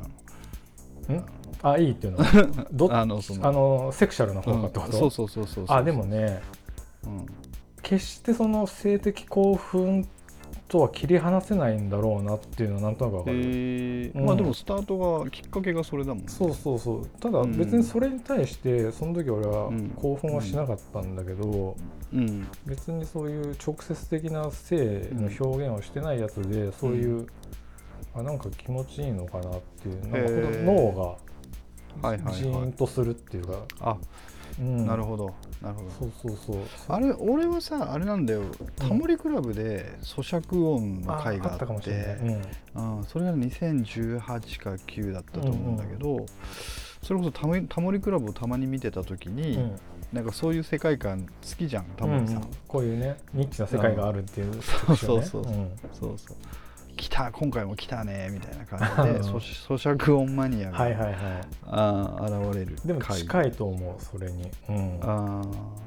[1.08, 1.20] なの？
[1.20, 1.24] ん？
[1.62, 2.18] あいいっていうの？
[2.18, 4.92] は どあのそのあのセクシャルな方かってこと、うん。
[4.92, 5.76] そうそうそうそうそう。
[5.76, 6.40] あでもね。
[7.04, 7.26] うん
[7.84, 10.08] 決してその性的興奮
[10.66, 14.18] とは切り離せないんだろうなっていうのはなんとなくわかる、えー。
[14.18, 14.26] うん。
[14.26, 16.28] まあでもスタートがきっかけがそれだもんね。
[16.28, 17.06] そうそうそう。
[17.20, 21.76] ただうん別にそれに対してその時俺はうん興奮はしなかったんだけど、
[22.12, 22.48] うん。
[22.66, 27.26] 別にそういう直接的な性の表現をしてないやつで、そういう
[28.14, 31.18] あなんか気持ちいいのかなっていうなんか脳
[32.02, 33.96] はいはいがジーはいンとするっていうか、あ
[34.58, 34.86] うん。
[34.86, 35.34] なるほど。
[35.60, 35.90] なるほど。
[35.90, 36.56] そうそうそう。
[36.88, 38.42] あれ俺はさあれなんだよ。
[38.76, 41.54] タモリクラブで咀嚼音の回があって。
[41.54, 42.16] あったかもしれない、
[42.74, 42.98] うん。
[42.98, 46.26] うん、それが2018か9だったと思うんだけど、
[47.02, 49.76] それこそタモリタモリクラブをたまに見てた時に、うん。
[50.12, 52.42] なんかそういう世界観好きじゃんタモリさん、うん。
[52.42, 55.42] うんこういうねニッチな世界があるっていう、そうそうそう。
[55.46, 55.70] ね。
[55.92, 56.36] そうそう
[56.96, 61.14] 来た今回も来たねみたいな感じでうん咀咀嚼音マニアが、はいはいはい。
[61.66, 65.84] あー現れるでも回近いと思うそれに、うん、あー。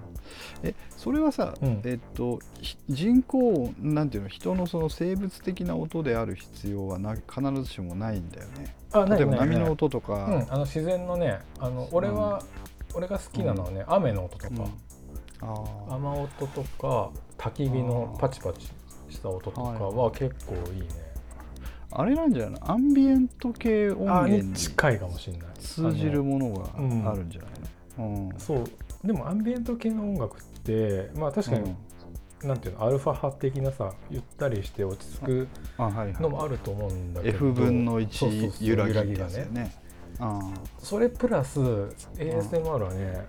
[0.63, 1.82] えそれはさ、うん。
[1.86, 8.76] えっとひ人工なんていうの人のその生物的な音である必要はな必ずしもないんだよね。
[8.91, 12.41] あ例えば波の音音とうん、か、あの自然のねあの俺は、
[12.93, 14.54] 俺が好きなのはね、雨の音とか、
[15.89, 18.70] 雨音とか焚き火のパチパチ
[19.10, 20.88] した音とかは結構いいね、
[21.91, 22.72] あれなんじゃないの？
[22.72, 25.48] アンビエント系音源に近いかもしれない。
[25.60, 27.52] 通じるものがあるんじゃない
[28.10, 28.39] の、うん。
[28.39, 28.63] そう。
[29.06, 31.76] でもアンビエント系の音楽ってまあ確かに、
[32.43, 32.86] なんていうの？
[32.86, 37.38] アルファ波的なさゆったりして落ち着くのもあると思うんだけど。
[37.38, 39.72] F 分のそうそう1そう揺らぎがね。
[40.20, 40.39] あ
[40.80, 43.24] それプラス ASMR はね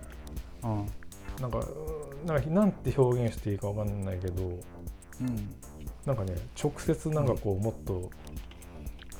[1.39, 4.59] なんかうんなんかなんて表現していいかわかんないけどうん
[6.05, 8.09] なんかね直接なんかこうもっと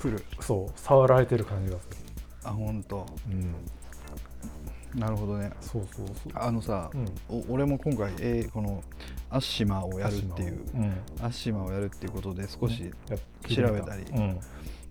[0.02, 0.24] 来る。
[0.40, 1.98] そう触られてる感じがする。
[2.44, 5.00] あ本当うん。
[5.00, 5.52] なるほどね。
[5.62, 6.34] そうそうそう。
[6.34, 7.06] あのさ、うん。
[7.30, 8.84] お俺も今回、えーこの
[9.30, 10.92] アッシマーをやるっていううん。
[11.22, 14.40] アッシマーをやるっていうことで少し、や調べたりうん。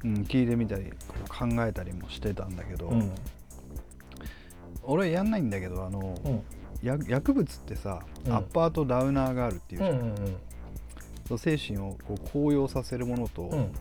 [0.05, 0.85] うん聞いてみたり
[1.29, 3.13] 考えたりもしてたんだけど、うん。
[4.85, 6.43] 俺やんないんだけどあの、うん。
[6.87, 8.33] や薬物ってさ、うん。
[8.33, 10.15] アッパーとダウナーがあるっていうじゃん、
[11.31, 13.59] うんうんそう精神をこう高揚させるものと、うん。
[13.59, 13.73] うん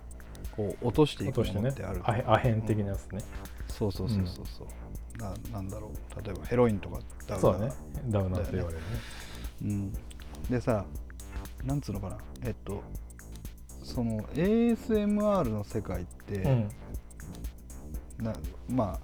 [0.57, 3.19] こう落としていくものってある、アヘアヘン的なやつね。
[3.67, 6.23] そうそうそうそうそう、ななんだろう。
[6.23, 7.39] 例えばヘロインとかダウナー。
[7.41, 7.73] そうだね。
[8.07, 8.88] ダウナーって言われるね。
[9.62, 9.93] うん、
[10.49, 10.83] でさ
[11.63, 12.17] なんつうのかな。
[12.43, 12.81] えっと
[13.83, 16.69] その ASMR の世界って、うん。
[18.17, 18.33] な
[18.67, 18.99] まあ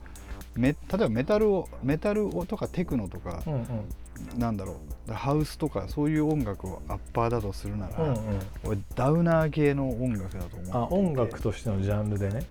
[0.56, 3.64] め例えばメタルをメタルをとかテクノとか、うんうん
[4.38, 5.14] なんだろう。
[5.14, 8.40] ハウスとかそういう音楽をアッパーだとするなら、うんうん。
[8.64, 12.46] 俺ダウナー系の音楽だと思うあ音楽としてのジャンルでね。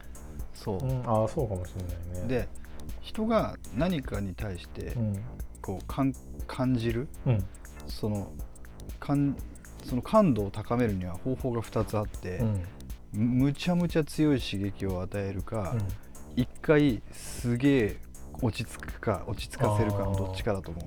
[0.55, 1.83] そう、うん、ああそうかもしれ
[2.15, 2.29] ないね。
[2.29, 2.49] で
[3.01, 5.25] 人が何かに対してうん。
[5.61, 6.15] こう感
[6.47, 7.45] 感じるうん。
[7.87, 8.31] その
[9.01, 9.37] 感
[9.85, 12.65] その感度を高めるには方法が2つあってう、ん。
[13.13, 15.81] むむちゃむちゃ強い刺激を与えるか、うん。
[16.37, 17.97] 一回すげえ
[18.41, 20.85] 落ち着くか落ち着かせるかのどっちかだと思う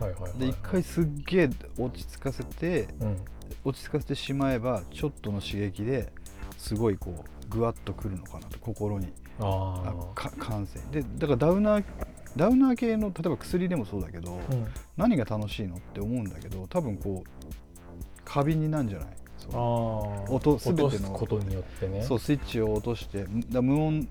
[0.00, 0.32] はいはいはいはい。
[0.32, 3.16] ので一回すっげえ落ち着かせてうん。
[3.64, 6.12] 落ち着かせてしまえばちょっとの刺激で
[6.58, 9.12] すごいこうぐわっとくるのかなと心に。
[9.40, 11.84] ああか感染でだからダウナー
[12.36, 14.66] ダウナー系の例えば薬でもそうだけど、あうん。
[14.96, 17.44] 何が楽しいのって思うんだけど多分こう
[18.24, 19.08] 過敏になるんじゃない？
[19.38, 22.02] そあ音全てのことによってね。
[22.02, 24.08] そうスイッチを落としてだ無音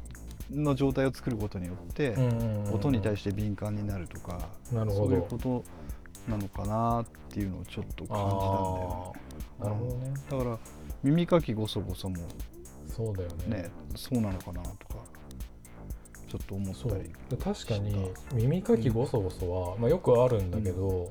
[0.53, 5.05] の状態を作ることによって、うんうんうん音に対して敏感になるとかなるほど。
[5.05, 5.63] そういうこと
[6.29, 9.13] なのかなっていうのをちょっと感じたんだよ
[9.59, 10.09] あーなるほどね。
[10.09, 10.59] ねだから
[11.03, 12.17] 耳かきごそごそも
[12.87, 13.63] そうだよね。
[13.63, 14.95] ねそうなのかなとか
[16.27, 21.07] ちょっと思ったり、確かに耳かきごそごそは、まあ、よくあるんだけど、うん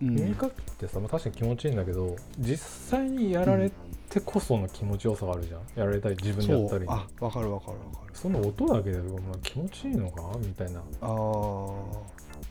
[0.00, 3.70] 耳かきってさ、まあ、確かに気持ちいいんだけど実際にやられ
[4.10, 5.60] てこその気持ちよさがあるじゃん。
[5.74, 8.12] やられたり自分でやったりあわかるわかるわかる。
[8.12, 10.22] その音だけで、まあ、気持ちいいのか？
[10.38, 10.80] みたいな。
[11.00, 11.06] あ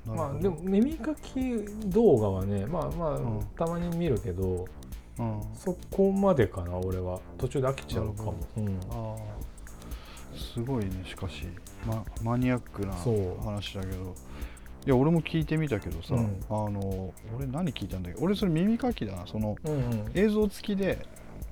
[0.05, 1.39] まあでも耳かき
[1.85, 3.39] 動画はねまあまあ、うん。
[3.55, 4.65] たまに見るけど
[5.17, 5.41] うん。
[5.55, 7.19] そこまでかな俺は。
[7.37, 8.35] 途中で飽きちゃうかも。
[8.57, 8.79] うん、
[10.37, 11.47] すごいねしかし、
[11.85, 14.13] ま、マニアックな話だけど
[14.85, 16.39] いや俺も聞いてみたけどさ、うん。
[16.49, 18.15] あの俺何聞いたんだけ？
[18.15, 19.25] ど俺それ耳かきだな。
[19.25, 20.11] そのうんうん。
[20.13, 21.05] 映像付きで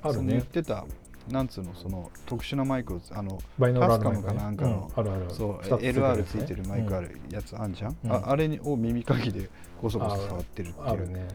[0.04, 0.86] その言ってた
[1.30, 1.74] なんつうの？
[1.74, 5.02] その特殊なマイクをあのバイノーラルカムかなんかのうん。
[5.02, 5.34] あるあるある。
[5.34, 8.12] そう LR ついてるマイクあるるやつあんじゃん、うん。
[8.12, 9.50] ああれにを耳かきで
[9.82, 10.88] ゴソゴソ触ってるっていう。
[10.88, 11.28] あるね、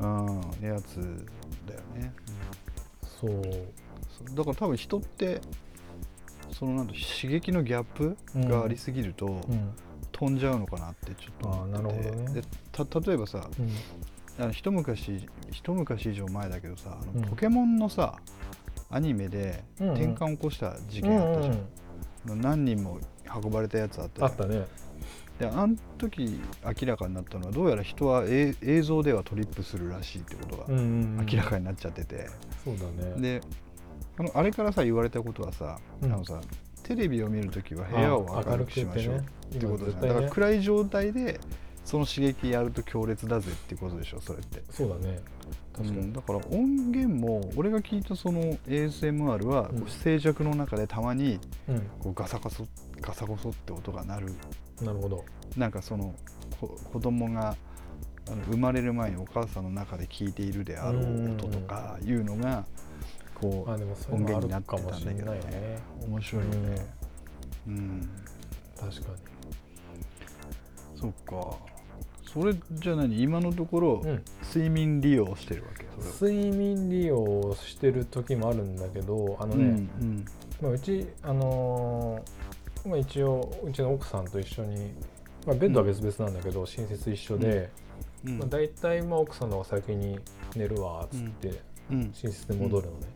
[0.00, 0.36] うん。
[0.38, 0.40] うん。
[0.60, 0.96] やつ
[1.66, 2.12] だよね、
[3.02, 3.30] そう。
[3.30, 4.34] そう。
[4.34, 5.40] だから多分人って
[6.50, 9.70] そのなんだ刺激のギャップがありすぎると、うん
[10.18, 11.76] 飛んじゃうのかなってちょっと思ってて。
[11.76, 12.40] あーなるほどね。
[12.40, 13.70] でた例えばさうん。
[14.42, 17.22] あの一昔一昔以上前だけどさあのうん。
[17.28, 18.16] ポケモンのさ
[18.90, 19.94] アニメでうんうん。
[19.94, 22.98] 転換を起こした事うん件あったじゃん、うん何人も
[23.44, 24.30] 運ばれたやつあったじゃん。
[24.30, 24.66] あったね。
[25.38, 30.82] であの時明らかになったのはどうやら人はえ映像ではトリップするらしいってことがうんうん
[31.20, 31.26] うん。
[31.30, 32.28] 明らかになっちゃってて、
[32.64, 33.20] そうだね。
[33.20, 33.40] で
[34.18, 36.12] あのあれからさ言われたことはさ、うん。
[36.12, 36.40] あのさ
[36.86, 40.08] テレビを見るときは部屋をあ明るくしましょうってことじゃん、今絶対ね。
[40.08, 41.40] だから暗い状態で
[41.84, 44.62] その刺激やると強烈だぜってことでしょそれって。
[44.70, 45.20] そうだね。
[45.72, 51.80] 確かに、うんだから音源も俺が聞いたその ASMR はう静寂の中でたまにうん。
[51.98, 52.62] こうガサガサ
[53.00, 54.34] ガサゴソって音が鳴る。
[54.80, 55.24] なるほど。
[55.56, 56.14] なんかその
[56.60, 57.56] こ子供が
[58.50, 62.64] 生まれる前にお母さんの中で聞いているであろう音とかいうのが
[63.40, 65.78] こうあでもそういうのあるかもしれないね。
[66.08, 66.86] 面白いよね。
[67.68, 68.10] うん。
[68.78, 69.08] 確か
[70.94, 71.56] そっか。
[72.24, 73.22] それじゃあ何？
[73.22, 75.84] 今のところに、うん、睡眠利用してるわけ？
[76.26, 80.24] 睡眠利用してる時もあるんだけどあのうね、ん。
[80.60, 84.92] まあ、うちあのーまあ、一応うちの奥さんと一緒に、
[85.46, 87.70] まあ、ベッドは別々なんだけど、寝室一緒で、
[88.24, 88.38] うん。
[88.38, 90.18] まあ、大体まあ奥さんの方が先に
[90.54, 92.00] 寝るわっつってうん。
[92.10, 93.06] 寝室に戻るのね、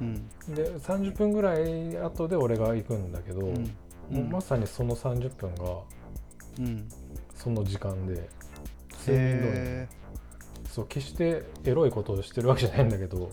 [0.00, 0.54] うん。
[0.54, 3.64] で30分ぐらい後で俺が行くんだけど、うん。
[4.10, 5.78] もうまさにその30分が
[6.58, 6.88] うん。
[7.34, 8.28] その時間で
[9.06, 9.88] 睡眠導入へ
[10.68, 13.30] そう決してエロいことをしてるわけじゃないんだけど、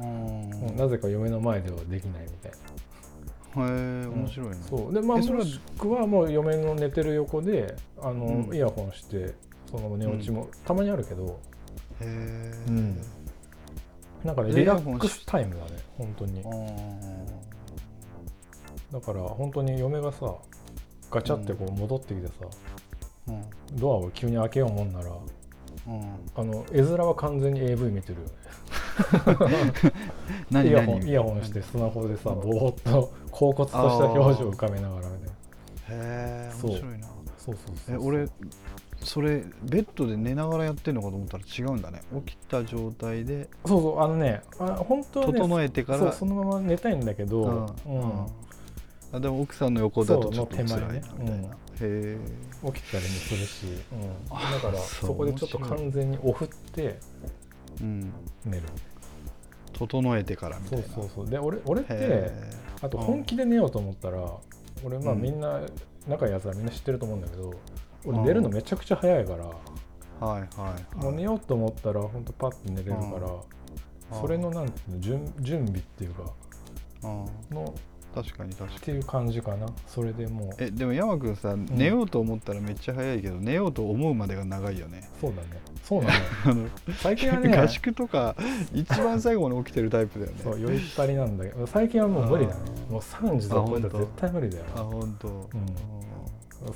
[0.00, 2.52] ううんなぜか嫁の前ではできないみたい
[3.54, 3.68] な。
[3.68, 4.56] へえ面白いね。
[4.68, 4.92] そう。
[4.92, 8.54] でまあもしくはもう嫁の寝てる横であの、うん。
[8.54, 9.34] イヤホンして
[9.70, 11.40] その寝落ちも、たまにあるけど。
[12.00, 13.00] へえうん
[14.24, 16.42] なんかねでリラックスタイムだね本当に。
[18.92, 20.34] だから本当に嫁がさ
[21.10, 22.32] ガチャってこう戻ってきてさ、
[23.28, 23.44] うん。
[23.76, 26.02] ドアを急に開けようもんならうん。
[26.34, 28.32] あの絵面は完全に AV 見てるよね。
[30.50, 36.70] 何イヤホン何イヤホンしてスマホでさぼーっと恍惚とした表情を浮かべながらみたいなへえそう。
[36.70, 37.08] 面白いな。
[37.38, 37.96] そうそうそう。
[37.96, 38.28] え俺
[39.04, 42.02] それベッドで寝ながらやってんのかと思ったら違うんだね。
[42.26, 48.26] 起きた状態でそうそうあのねあ本当はね整えてからそうそのまま寝たいんだけど、うんうん。
[49.12, 52.18] あでも奥さんの横だとそうちょっと辛いなみたいな、へえ。
[52.72, 55.08] 起きたりもするし、うん、だあからそう。
[55.08, 56.98] そこでちょっと完全にオフって
[57.80, 58.12] うん。
[58.44, 58.62] 寝る。
[59.72, 60.94] 整えてからみたそいうな。
[60.94, 62.32] そうそうで俺俺ってへ
[62.80, 64.24] あと本気で寝ようと思ったら
[64.84, 65.22] 俺まあうん。
[65.22, 65.60] みんな
[66.06, 67.52] 仲いいやつはみんな知ってると思うんだけど
[68.04, 69.44] 俺うん寝るのめちゃくちゃ早いから。
[69.44, 71.04] えはいはいはい。
[71.04, 74.20] もう寝ようと思ったら本当パッと寝れるからうん。
[74.20, 76.22] それのなんていうの準準備っていうか
[77.02, 77.54] うん。
[77.56, 77.74] の
[78.14, 78.76] 確かに確かに。
[78.76, 79.66] っていう感じかな。
[79.86, 80.50] それでもう。
[80.58, 85.08] えでも山君さ寝ようと思ったらめっちゃ早いけど、寝ようと思うまでが長いよね。
[85.20, 85.48] そうだね。
[85.82, 88.36] そうなの 最近はね合宿とか
[88.72, 90.38] 一番最後まで起きてるタイプだよね。
[90.44, 92.60] そう酔いったりなんだけど最近はもう無理だね。
[92.90, 94.64] もう3時とか超えたら絶対無理だよ。
[94.76, 95.32] あ本当、ん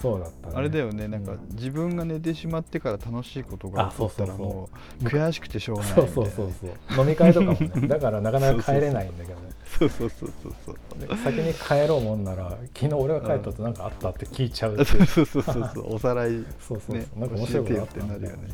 [0.00, 0.54] そうだったね。
[0.56, 1.08] あれだよね。
[1.08, 4.68] なんかうん自分が寝てしまってから楽しいことが起こったらも
[5.00, 6.66] う悔しくてしょうがないそうそうそうそ
[6.96, 7.00] う。
[7.00, 7.68] 飲み会とかもね。
[7.88, 9.50] だからなかなか帰れないんだけどね。
[9.78, 18.48] そうそうそうそうそうで先に帰ろうもんなら昨日俺が帰ったとなんかあったって聞いちゃうそうそうそうそうそうおさらいそうそうそう、ねなんか面白いことあった教えてよってなるよね。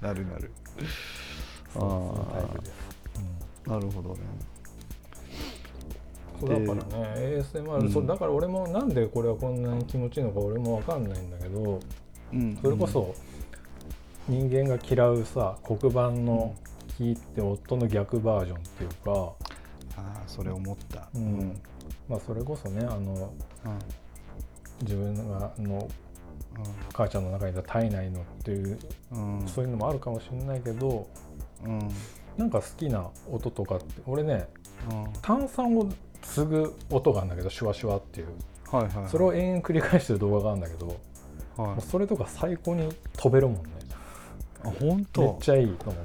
[0.00, 0.50] なるなる
[1.72, 2.72] そうそうタイプです、
[3.66, 4.20] なるほどね。
[4.20, 4.55] うん、
[6.40, 6.60] そうだか
[6.90, 7.90] らね ASMR、うん。
[7.90, 11.80] そうだから俺もなんでこれはこんなに気持ちいいのか俺も分かんないんだけど
[12.32, 12.58] うん。
[12.62, 13.14] それこそ
[14.28, 16.54] 人間が嫌うさ黒板の
[16.98, 19.32] 聞いて夫の逆バージョンっていうか、
[19.96, 21.08] ああそれ思った。
[21.14, 21.60] うん。
[22.08, 23.32] まあそれこそねあの
[23.64, 23.78] うん。
[24.82, 25.88] 自分がの
[26.92, 28.78] 母ちゃんの中にいた体内のっていう
[29.46, 31.06] そういうのもあるかもしれないけど
[31.64, 31.90] うん。
[32.36, 34.48] なんか好きな音とかって俺ね
[34.90, 35.12] うん。
[35.22, 35.88] 炭酸を
[36.34, 38.28] 継ぐ音があるんだけどシュワシュワっていう。
[38.70, 39.08] はいはいはい。
[39.08, 40.96] それを延々繰り返してる動画があるんだけど、
[41.56, 41.80] はい。
[41.80, 43.62] それとか最高に飛べるもんね。
[44.64, 46.04] あ本めっ当ちゃいいと思う、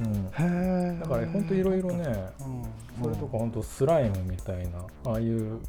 [0.00, 2.04] うん、へえだから本当いろいろね
[2.98, 3.02] うん。
[3.02, 5.60] それとか本当スライムみたいなああいう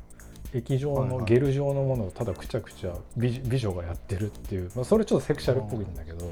[0.54, 6.26] 液状のゲル状のものをただくちゃくちゃ美美女がやってるっていう、まあ、それちょっとセクシャルっぽいんだけど、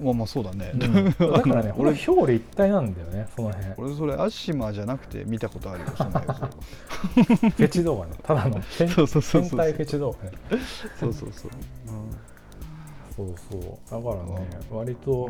[0.00, 1.04] まあまあそうだね、うん。
[1.04, 3.68] だからね俺 俺表裏一体なんだよねその辺。
[3.76, 8.12] 俺それアッシマじゃなくて見たことあるよそんなやフェチ動画ね。
[8.22, 9.42] ただの 変つそうそうそうそう。
[9.42, 10.36] 変態フェチ動画ね。
[10.98, 11.50] そうそうそう。
[13.16, 13.60] そうそう。
[13.90, 15.28] だからね割と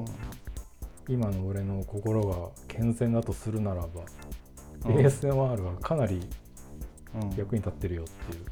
[1.09, 2.37] 今の俺の心が
[2.69, 3.89] 健全だとするならば、
[4.87, 4.97] うん。
[4.97, 6.29] ASMR はかなりうん、うん、
[7.37, 8.45] 役に立ってるよっていう、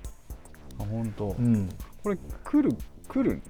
[0.81, 1.69] あ本当、ん、
[2.03, 2.77] これ来る
[3.09, 3.43] 来る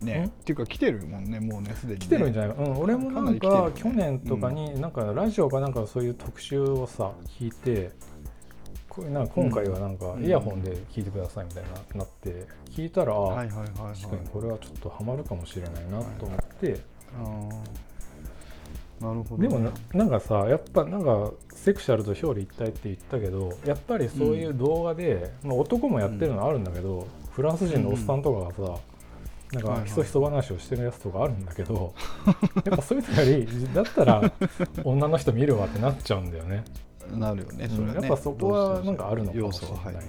[0.00, 0.22] ね。
[0.22, 0.26] ん？
[0.26, 2.56] っていうか来てるもんねもうねすでに、ね、来てるんじゃない？
[2.56, 7.90] か、うん、俺もなんか去年とかになんかラジオかなんかそういう特集をさ聞いて
[8.88, 10.24] こうなんか今回はなんかうん。
[10.24, 16.80] イヤホンで聞いてくださいみたいななって聞いたら、確かにこれはちょっとハマるかもしれないなと思って、
[17.18, 17.50] あー
[19.02, 19.42] なるほど。
[19.42, 28.80] ね、でもななんかさやっぱなんかセクシャルと表裏一体って言ったけどやっぱりそういう動画で、まあ、男もやってるのあるんだけど、フランス人のおっさんとかがさ、
[29.52, 29.64] なん。
[29.64, 31.94] はいはいかひそひそ話をしてるやつとかあるんだけど、
[32.64, 34.32] やっぱそういうのよりだったら
[34.82, 36.64] 女の人見るわってなっちゃうんだよね。
[37.10, 40.02] なるよねそれはね、うんやっぱそこはなんかあるのかもしれないね。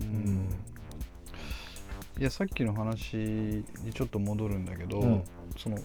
[0.00, 0.10] ううん。
[0.10, 0.48] ん。
[2.18, 3.64] いやさっきの話に
[3.94, 5.22] ちょっと戻るんだけど、うん。
[5.56, 5.78] その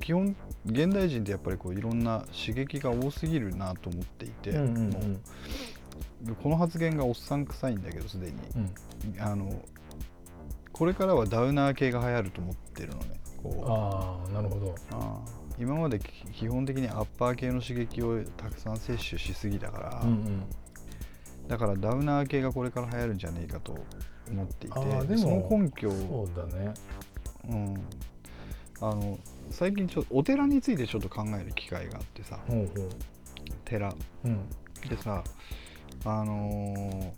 [0.00, 0.36] 基本
[0.66, 4.92] 現代人ってやっぱりこういろんな刺激が多すぎるなと思っていて、うんうんうん。
[4.92, 8.34] もうこの発言がおっさん臭いんだけどすでに。
[8.56, 9.20] うん。
[9.20, 9.62] あの
[10.72, 13.20] これからはダウナー系が流行ると思ってるのね。
[13.64, 14.74] ああなるほど。
[14.92, 15.18] ああ
[15.58, 20.44] 今までき基本的にアッパー系の刺激をたくさん摂取しすぎだから、うんうん。
[21.48, 23.74] だからダウナー系がこれから流行るんじゃねえかと
[24.30, 26.74] 思っていてあーでもその根拠をそうだね。
[27.48, 27.74] うん、
[28.80, 29.18] あの
[29.50, 32.88] 最近ちょっとお寺についてちょっと考える機会があってさほうほう
[33.64, 33.94] 寺。
[34.24, 34.48] うん。
[34.88, 35.22] でさ
[36.04, 37.10] あのー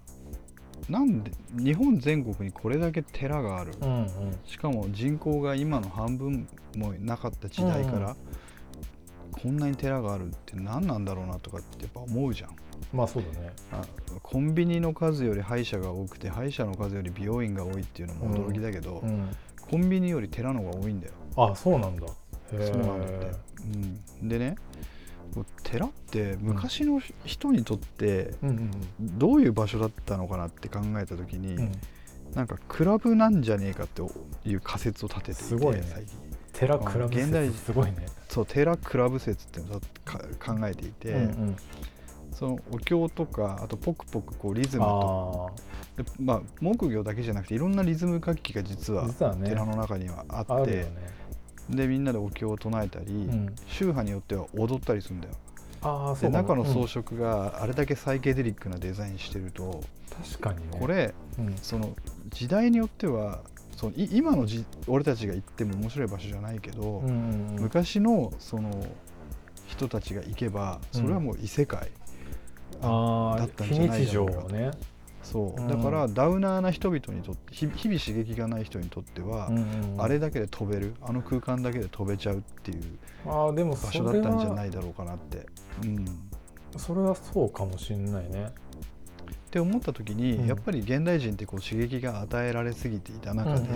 [0.88, 4.08] なんで日本全国にこれだけ寺がある、うんうん。
[4.46, 8.16] しかも人口が今の半分もなかった時代から、
[9.30, 12.56] こんなに寺があるって何なんだろうなとかってやっぱ思うじゃん。
[12.94, 13.52] まあそうだね。
[13.70, 13.82] あ
[14.22, 19.28] コンビニの数より歯医者が多くて歯医者の数より美容院が多いっていうのも驚きだけど、うん。
[19.60, 22.06] コンビニより寺の方が多いんだよあそうなんだ。
[22.50, 23.32] そうなんだって、
[24.22, 24.56] うん、でね
[25.62, 28.34] 寺って昔の人にとって
[29.00, 31.60] どういう場所だったのかなって考えた時に、うん。
[31.60, 31.72] うん
[32.34, 34.02] なんかクラブなんじゃねえかって
[34.48, 35.82] いう仮説を立てていてすごいね。
[35.82, 36.16] 最近。
[36.52, 38.06] 寺クラブ現代説すごいね。
[38.28, 41.56] そう寺クラブ説っていうのをか考えていて、うんうん
[42.40, 45.52] そのお経とかあとポクポクこうリズムと
[45.98, 49.10] あでまあ木魚だけじゃなくていろんなリズム楽器が実は
[49.44, 50.52] 寺の中にはあって。
[50.52, 50.90] ああるよね。
[51.68, 53.54] でみんなでお経を唱えたり、ん。
[53.66, 55.34] 宗派によっては踊ったりするんだよ。
[55.34, 55.38] で
[55.82, 57.02] ああそうかも中の装うん。
[57.04, 59.82] 飾があれだけサイケデリックなデザインしてると、
[60.22, 60.78] 確かにね。
[60.80, 61.54] これうん。
[61.56, 61.94] その
[62.30, 63.40] 時代によっては
[63.76, 67.62] そのい今のじ俺たちが行っても面白い場所じゃないけど、うんうんうん。
[67.64, 68.86] 昔のその
[69.66, 71.90] 人たちが行けばそれはもう異世界、
[72.80, 74.70] だったんじゃない非日常だろうかね。
[75.22, 75.60] そう。
[75.60, 75.68] うん。
[75.68, 80.02] だからダウナーな人々にとって日日々刺激がない人にとっては、うんうんうん。
[80.02, 82.82] あれだけで飛べるあの空間だけで飛べちゃうっていう
[83.26, 85.46] ああでも場所だったんじゃなはいだろうかなって、
[85.82, 86.04] うん、
[86.76, 88.46] それはそうかもしんないね。
[88.46, 90.46] って思った時に、うん。
[90.46, 93.66] やっぱり現代人ってこう刺激が与えられすぎていた中で、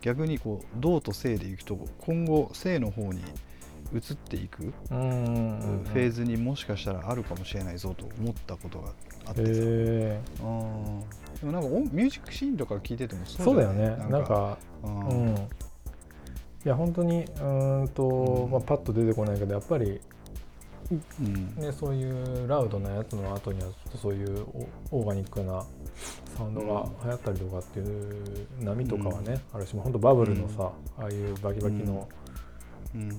[0.00, 3.22] 逆にこう動と静でいくと今後静の方に
[3.94, 5.78] 移っていくうんうんうん。
[5.78, 8.88] うんフェーズにもしかしたらあるかもしれないぞと思ったことが
[9.26, 11.04] あってさ、でも
[11.42, 13.88] なんか音ミュージックシーンとか聞いててもえそうだよね。
[14.10, 14.58] なんか。
[14.82, 15.08] うん。
[15.08, 15.36] うん。
[15.36, 15.38] い
[16.64, 18.50] や本当にうーんと、うん。
[18.50, 20.00] まあ、パッと出てこないけどやっぱり
[21.20, 21.54] うん。
[21.56, 24.46] ね、そういうラウドなやつの後にはちょっとそういう
[24.90, 25.64] オオーガニックな
[26.36, 32.23] サウンドが流行ったりとかっていう波とかはね、あるし本当バブルのさ、ああいうバキバキのうん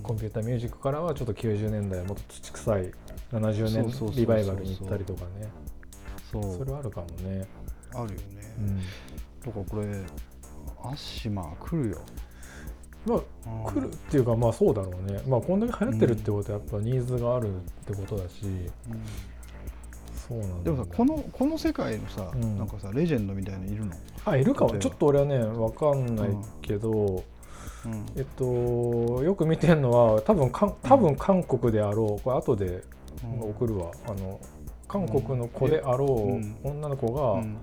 [0.02, 2.92] コンピューターミュージックからはちょっと90年代もっと土臭い
[3.30, 5.50] 70そうそうそうそう年リバイバルに行ったりとかね。
[6.32, 6.42] そう。
[6.58, 7.46] それはあるかもね、
[7.92, 8.16] あるよね、
[8.58, 8.76] うん。
[8.76, 8.82] だ
[9.52, 9.86] からこれ
[10.82, 12.00] アッシマー来るよ、
[13.06, 13.22] ま
[13.66, 15.20] あ来るっていうかまあそうだろうね。
[15.28, 18.44] まあこんだけ流行ってるってことはやっぱニーズがあるってことだし、
[20.28, 22.58] そうなんだでもさこのこの世界のさ、うん。
[22.58, 23.92] なんかさレジェンドみたいのいるの、
[24.24, 24.78] あいるかも。
[24.78, 26.30] ちょっと俺はね分かんない
[26.62, 27.22] けど、
[27.86, 28.06] うん。
[28.16, 32.82] えっとよく見てるのは多分かん多分韓国であろうこれ後で
[33.40, 34.40] 送るわ、あの
[34.86, 36.56] 韓国の子であろううん。
[36.62, 37.56] 女の子うがん。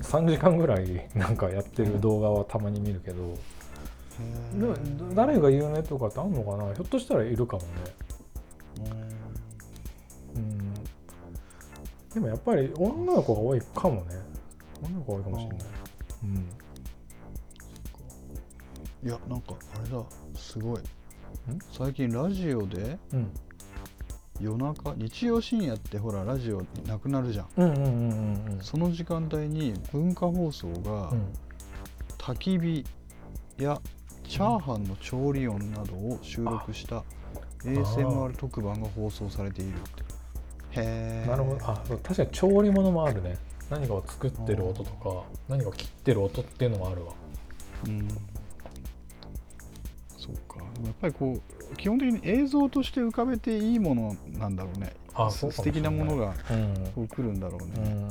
[0.00, 3.38] 3時間ぐらいなんかやってる動画はたまに見るけど、
[5.14, 6.74] 誰が有名とかってあんのかな？
[6.74, 7.68] ひょっとしたらいるかもね、
[10.34, 10.74] うん、
[12.12, 14.16] でもやっぱり女の子が多いかもね。
[14.82, 15.58] 女の子が多いかもしれない、
[16.24, 16.48] うん、
[19.04, 20.02] いやなんかあれだ。
[20.34, 20.78] すごい。
[21.70, 23.30] 最近ラジオでうん。
[24.40, 28.58] 夜中日曜深夜ってほらラジオなくなるじゃん。
[28.62, 31.32] その時間帯に文化放送がうん。
[32.16, 32.84] 焚き火
[33.62, 33.78] や
[34.26, 37.04] チャーハンの調理音などを収録した
[37.62, 40.02] ASMR 特番が放送されているって。
[40.80, 41.58] へえなるほど。
[41.66, 43.36] あ確かに調理物もあるね。
[43.68, 47.12] 何かを作ってる音とか何かを切ってる音っていうのもあるわ。
[47.86, 48.08] うん
[50.26, 50.56] そうか。
[50.84, 51.38] やっぱりこ
[51.72, 54.92] う基本的に映像として浮かべていいものなんだろうね。
[55.14, 56.74] あそうか素敵なものがうん。
[56.94, 58.08] こう来るんだろううね、ん。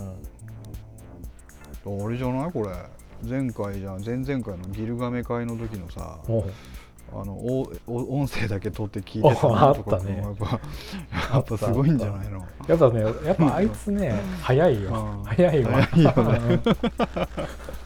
[2.06, 2.52] あれじゃない？
[2.52, 2.70] これ。
[3.28, 4.04] 前回じゃん。
[4.04, 6.20] 前々回のギルガメ会の時のさ
[7.16, 10.18] あのおお音声だけ取って聞いてたおのとか あったね。
[10.18, 10.60] やっぱ
[11.36, 12.46] やっぱすごいんじゃないの？
[12.68, 14.90] やっぱねやっぱあいつね早いよ。
[14.90, 15.24] うん。
[15.24, 15.72] 早いわ。
[15.84, 16.62] 早いよね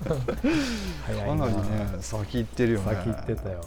[0.06, 2.96] かなりね先行ってるよね。
[2.96, 3.62] 先行ってたよ。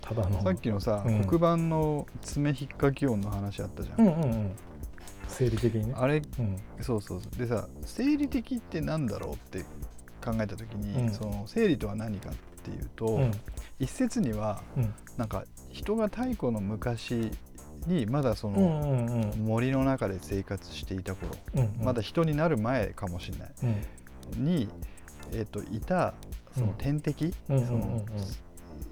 [0.00, 0.40] ただの。
[0.40, 1.24] ーさっきのさ、うん。
[1.24, 4.50] 黒板の爪引っかき音の話あったじゃん、うんうんうん。
[5.28, 5.94] 生理的にね。
[5.96, 6.56] あれうん。
[6.80, 7.38] そうそうそう。
[7.38, 9.62] でさ生理的ってなんだろうって
[10.24, 11.12] 考えた時に、うん。
[11.12, 13.32] その生理とは何かっていうと、うん。
[13.78, 14.94] 一説にはうん。
[15.16, 17.30] なんか人が太古の昔
[17.86, 23.50] にまだそうんの森の中で生活していた頃、うんまだ人になる前かもしれない。
[24.36, 24.44] うん。
[24.44, 24.68] に、
[25.32, 26.14] えー、といた
[26.54, 28.04] その天敵、その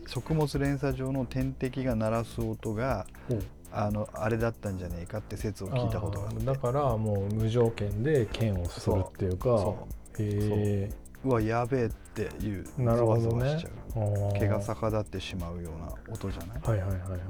[0.07, 3.35] 食物連鎖上の天敵が鳴らす音がう。
[3.35, 6.45] んあのあれだったんじゃねえかって説を聞いたことがあって。
[6.45, 9.45] だからもう無条件で剣をするっていうか。
[9.45, 9.87] そ
[10.19, 10.91] へ
[11.25, 11.29] う。
[11.33, 13.61] わやべえっていうえなるほどね。
[13.61, 13.71] しちゃ
[14.01, 14.33] う。
[14.33, 16.59] 毛が逆立ってしまうような音じゃない？
[16.59, 17.21] っはいはいはいはい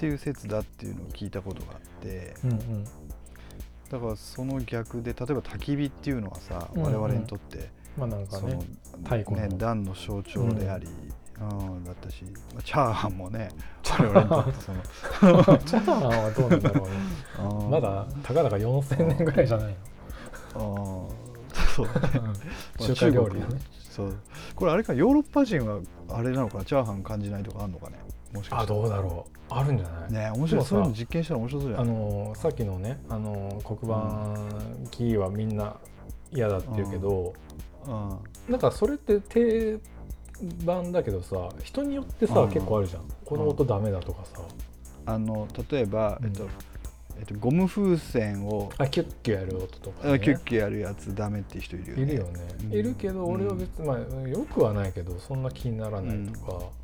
[0.00, 2.84] ていう説だっていうのを聞いたことがあってうんうん。
[2.84, 6.92] だからその逆で例えば焚き火っていうのはさ、うんうん。
[6.94, 8.66] 我々にとってまあなんかそのね
[9.04, 9.46] 太古の。
[9.46, 10.86] ね段の象徴であり、
[11.38, 11.84] うん。
[11.84, 12.24] だったし、
[12.54, 13.50] まあチャーハンもね
[13.90, 14.82] 我々にとってその。
[15.58, 17.68] チャーハンはどうなんだろうね。
[17.70, 19.76] まだたかだか4000年ぐらいじゃない
[20.54, 21.08] あー。
[21.74, 22.20] そうだね
[22.78, 23.46] の中華料理ね。
[23.90, 24.16] そう。
[24.54, 26.64] これあれかヨーロッパ人はあれなのかな？
[26.64, 27.98] チャーハン感じないとかあるのかね？
[28.32, 28.72] もしかして。
[28.72, 29.36] あどうだろう。
[29.52, 30.12] あるんじゃない？
[30.12, 30.64] ね面白い。
[30.64, 35.76] そういうの実験したら面白そうじゃあないのさっきのねあの黒板キーはみんな
[36.32, 37.34] 嫌だって言うけど、
[37.86, 38.18] うん。
[38.48, 39.78] なんかそれって定
[40.64, 42.50] 番だけどさ人によってさ、うん。
[42.50, 43.02] 結構あるじゃん。
[43.24, 44.40] この音ダメだとかさ、
[45.06, 46.48] あの例えば、うんえっと
[47.18, 52.02] えっと、ゴム風船をあキュッキュやる音とか、あね、キュッキュやるやつダメっていう人いるよね。
[52.02, 52.30] いるよね、
[52.62, 52.72] うん。
[52.72, 56.79] いるけど俺は別に、まあよくはないけどそんな気にならないとか、うん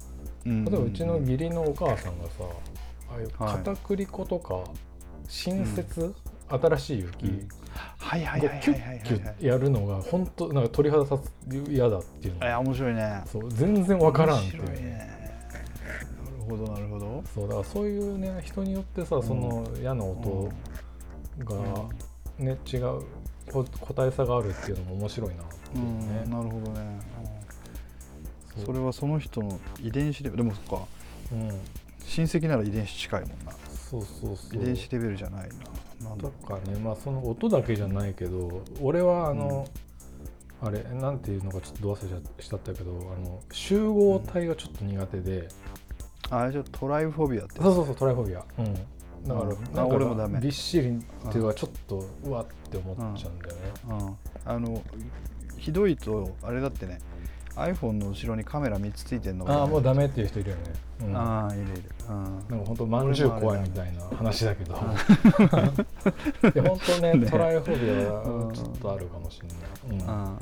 [0.47, 2.45] 例えばうちの義理のお母さんがさ
[3.11, 3.53] ああいうはい。
[3.57, 4.63] 片栗粉とか
[5.29, 6.15] 新雪、
[6.49, 7.49] 新しい雪、うん。
[7.99, 9.01] はいはいキュッはいはい。
[9.03, 11.19] キュッやるのが本当なんか鳥肌立
[11.49, 12.47] つ嫌だっていうの。
[12.47, 13.23] いや面白いね。
[13.27, 14.63] そう全然わからんっていう。
[14.63, 15.17] 面白いね。
[16.49, 17.25] なるほどなるほど。
[17.35, 20.49] そうだからそういうね人によってさその嫌な音
[21.41, 21.57] が
[22.39, 23.03] ね違う
[23.53, 25.99] こ個体差があるっていうのも面白いなってういうん。
[26.01, 27.01] ね、なるほどね
[28.65, 30.45] それはその人の遺伝子レベル。
[30.45, 30.87] でもそっか。
[31.33, 31.49] うん。
[32.05, 33.53] 親戚なら遺伝子近いもんな。
[33.91, 34.63] そうそうそう。
[34.63, 35.49] 遺伝子レベルじゃない
[36.01, 36.09] な。
[36.09, 36.77] なんだとかね。
[36.79, 39.67] まあその音だけじゃないけど俺はあの、
[40.63, 45.49] あれなんていうのかちょっとど忘れしちゃったけどあの集合体がちょっと苦手で、
[46.31, 48.85] あれじゃトライフォビアってそうそうそうトライフォビア、うん、だか
[49.27, 49.75] ら、うん。
[49.75, 50.41] な俺もダメ。
[50.41, 54.83] びっしりっていうのはちょっとうわって思っちゃうんだよね、うん、あの
[55.59, 56.99] ひどいとあれだってね
[57.57, 60.63] iPhone の後ろにカメラ3つついてんのああもうダメメっていう人いるよね、
[61.01, 64.75] うん、なんああいるいる、うん、か本当まんじゅう怖いみたいな話だけど。
[66.53, 67.31] で本当ね ね。
[67.31, 69.55] トライフォビアうんはちょっとあるかもしれな
[69.97, 70.11] い、うん。
[70.11, 70.39] あ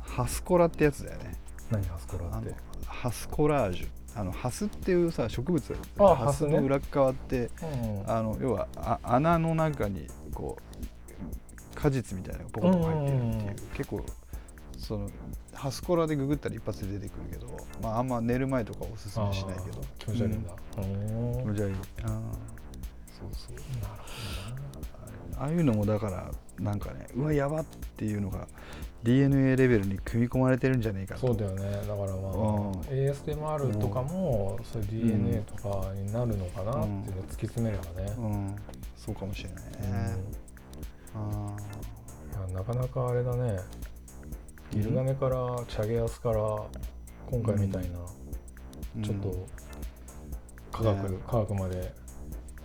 [0.00, 1.34] ハスコラってやつだよね。
[1.70, 2.54] 何ハスコラって？
[2.86, 3.88] ハスコラージュ。
[4.16, 8.10] あのハスっていうさ植物あハスの裏側ってうん。
[8.10, 13.56] あの要はあ穴の中にこう果実みたいなのがポコポコ入ってるっていう,、うんうんうん。
[13.74, 14.04] 結構
[14.78, 15.10] その
[15.54, 19.80] ハスコラでググったら一発で出てくるけど、まあ、あんま寝る前とかおすすめしないけど。
[19.98, 21.38] 気持ち悪いんだ、うん。
[21.40, 21.74] 気持ち悪い。
[22.02, 22.10] あー。
[23.14, 23.54] そうそう。
[23.54, 24.24] なる
[25.36, 26.30] ああいうのもだから
[26.60, 27.64] なんかねうわやばっ
[27.96, 28.46] ていうのが
[29.02, 31.26] DNA レベルに組み込まれてるんじゃねえかと。
[31.26, 31.62] そうだよね。
[31.62, 32.72] だからまあ、うん。
[32.88, 38.56] ASMR とかもそういう DNA とかになるのかなっていうのを突き詰めればね、うん。
[38.96, 39.92] そうかもしれないうん。
[39.92, 40.16] ね、
[41.14, 41.56] あ
[42.48, 43.58] いやなかなかあれだね
[44.74, 45.36] ギルガメから
[45.68, 46.36] チャゲアスから
[47.30, 49.44] 今回みたいなーちょっとうん。
[50.72, 51.18] 科学、ね。
[51.28, 51.94] 科学まで。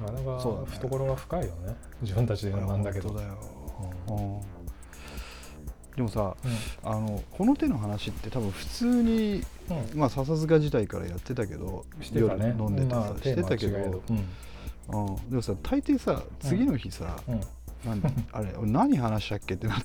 [0.02, 1.76] なかなか懐が深いよね。
[2.02, 3.14] 自分たちで言うのなんだけど。
[3.14, 3.38] だよ、
[4.08, 4.16] うん。
[4.16, 4.42] うん。
[5.96, 6.36] でもさ
[6.84, 6.92] うん。
[6.92, 10.00] あのこの手の話って多分普通に、うん。
[10.00, 12.56] まあ笹塚時代からやってたけどしてたね。
[12.58, 14.02] 夜飲んでてさ、まあしてたけど。
[14.10, 17.42] うん、でもさ大抵さ次の日さ、うん
[17.86, 18.02] なん
[18.34, 19.76] あれ俺何話したっけってな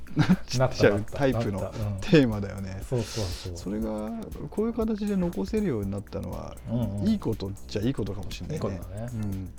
[0.58, 1.60] なっちゃうタイプの
[2.00, 2.82] テーマだよね。
[2.88, 3.56] そうそうそう。
[3.56, 4.10] それが
[4.50, 7.08] こういう形で残せるようになったのは、うんうん。
[7.08, 8.66] いいことじゃいいことかもしれないね。
[8.66, 9.08] いいね。
[9.12, 9.50] うん、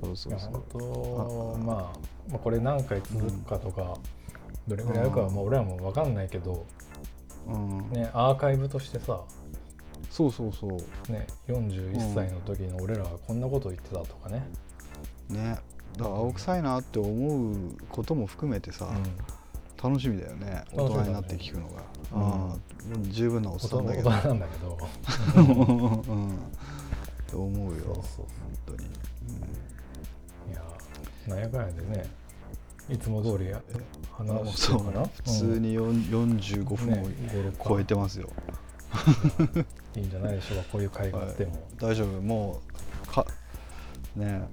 [0.00, 0.36] そうそいう。
[0.36, 1.76] やそうまあ、
[2.30, 3.96] まあこれ何回続くかとか、
[4.68, 6.64] どれぐらいやるかはまあ俺らも分かんないけど、
[7.48, 7.90] うん。
[7.90, 9.22] ね、アーカイブとしてさ、
[10.08, 11.12] そうそうそう。
[11.12, 14.48] ね、41歳の時の俺らはこんなこと言ってたとかね、
[15.28, 15.58] ね。
[15.96, 17.56] だから青臭いなって思う
[17.88, 20.64] ことも含めてさ、うん、楽しみだよね。
[20.72, 21.82] 大人になって聞くのが。
[22.12, 22.18] う
[22.90, 23.02] ん。
[23.02, 24.10] うん、十分なおっさんだけど。
[24.10, 24.78] 人なんだけど、
[25.36, 26.38] うん。
[27.30, 27.84] と思うよ。
[27.84, 28.04] そうそう
[28.66, 28.88] 本当に。
[30.52, 30.62] いや
[31.28, 32.06] なんやかんやでね
[32.88, 33.60] いつも通りや
[34.18, 34.22] う。
[34.22, 38.28] ん、話してるかな普通によん45分をね超えてますよ。
[39.96, 42.20] いいんじゃないでしょうかこういう会があっても、大丈夫。
[42.20, 42.60] も
[43.04, 43.26] うか
[44.14, 44.46] ね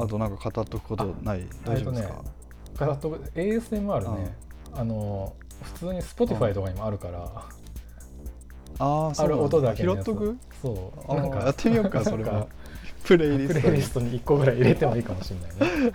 [0.00, 4.34] あとなんか語っとくことない、大丈夫ですか、えっとね語っとく ASMR ね、
[4.72, 5.32] あの
[5.62, 7.44] 普通に Spotify とかにもあるから、
[8.78, 10.38] ああそうある音だけ拾っとく？
[10.62, 11.12] そう。
[11.12, 12.48] あなんかやってみようかそれもなんか
[13.02, 13.72] プレイリプストに。
[13.72, 15.78] レイリストに1個ぐらい入れてもいいかもしれない。
[15.80, 15.92] ね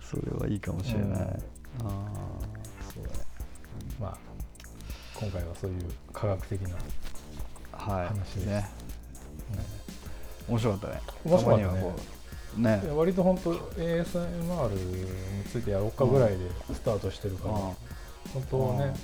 [0.00, 1.18] それはいいかもしれない、うん。
[1.18, 1.84] ああ
[2.94, 3.18] そうだね。
[4.00, 4.18] まあ
[5.14, 6.76] 今回はそういう科学的な、
[7.72, 8.06] はい。
[8.06, 8.46] 話です。
[8.46, 8.68] ね
[10.48, 11.02] 面白かったね。
[11.24, 12.82] 面白かったね。
[12.82, 12.90] ね。
[12.94, 17.58] 割と本当 ASMR についてやろうかぐらいでスタートしてるから、あ
[18.34, 18.94] 本当ね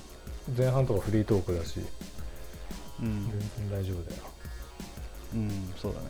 [0.57, 1.79] 前半とかフリートークだし
[3.01, 4.23] うん、全然大丈夫だよ、
[5.35, 6.05] うん、そうだね。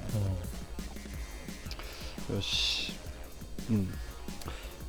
[2.36, 2.94] よし。
[3.70, 3.94] うん。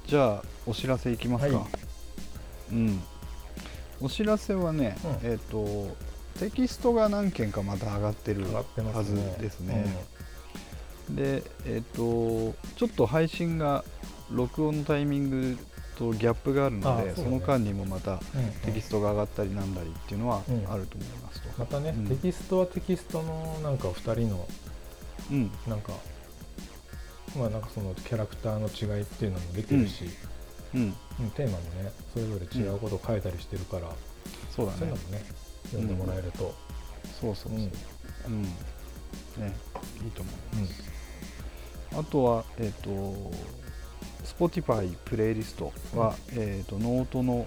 [0.06, 1.66] じゃあお知らせいきますか、はい。
[2.72, 3.02] うん。
[4.00, 5.30] お知らせはね、うん。
[5.30, 5.94] えっ、と
[6.38, 8.64] テキストが何件かまた上がってるは
[9.04, 9.84] ずですね
[11.14, 13.84] でえっ、とちょっと配信が
[14.30, 15.58] 録音のタイミング
[16.00, 18.50] とギャップがあるのでそ,、あその間にもまたうんうん。
[18.64, 22.06] テキストが上がったりなんだりっていうのはうんあると思いますと、またね、うん。
[22.06, 24.48] テキストはテキストのなんか2人の
[25.30, 25.52] うん。
[25.68, 25.92] なんか
[27.36, 30.04] まあなんかそのキャラクターの違いっていうのも出てるし、
[30.74, 30.94] うん。
[31.20, 31.30] うん。
[31.32, 33.90] テーマもねそれぞれ違うことを書いたりしてるから、
[34.50, 34.78] そうだね。
[34.78, 35.24] そういうのもね
[35.64, 36.54] 読んでもらえると、
[37.20, 37.62] そうそうそう、うん。
[38.26, 38.50] うん、ね、
[40.02, 40.89] いいと思います。
[41.92, 42.90] あとは、えっ、と、
[44.24, 47.46] Spotify プレイリストは、えっ、と、ノートの、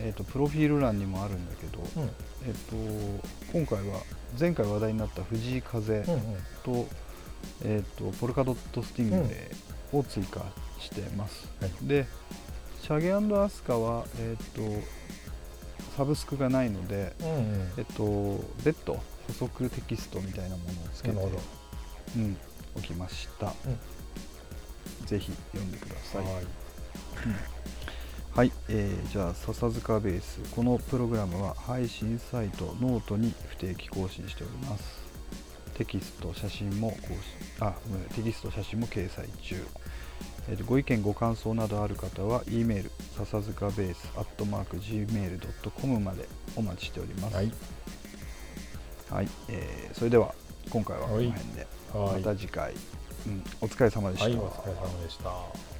[0.00, 2.02] えっ、と、プロフィール欄にもあるんだけど、うん。
[2.02, 2.10] うん
[2.46, 2.76] えっ、と、
[3.52, 4.00] 今回は、
[4.38, 6.20] 前回話題になった藤井風うんうん。
[6.64, 6.86] と、
[7.64, 9.50] えっ、と、ポルカドットスティングレ
[9.92, 10.44] イを追加
[10.78, 11.48] してます。
[11.60, 11.70] はい。
[11.82, 12.06] で、
[12.82, 14.62] シャゲアスカは、えっ、と、
[15.96, 17.72] サブスクがないので、うんうん。
[17.78, 18.94] えっと、別途
[19.26, 21.16] 補足テキストみたいなものをつけて
[22.16, 22.36] うん、
[22.76, 23.52] おきました、
[25.06, 26.24] ぜひ読んでください。
[26.24, 26.44] はい。
[28.34, 30.40] はい、えーじゃあ笹塚ベース。
[30.54, 35.06] このプログラムは配信サイトノートに不定期更新しております。
[35.74, 37.66] テキスト写真も更新。
[37.66, 37.74] あ
[38.14, 39.56] テキスト写真も掲載中。
[40.48, 47.36] えーとご意見ご感想などある方は E メール笹塚ベースアットマーク Gmail.com までお待ちしております。
[47.36, 47.50] はい。
[49.10, 49.28] はい。
[49.48, 50.34] えーそれでは
[50.68, 51.60] 今回はこの辺で。
[51.60, 52.72] はいまた次回、
[53.26, 55.75] うん、お疲れ様でした、はいお疲れ様でした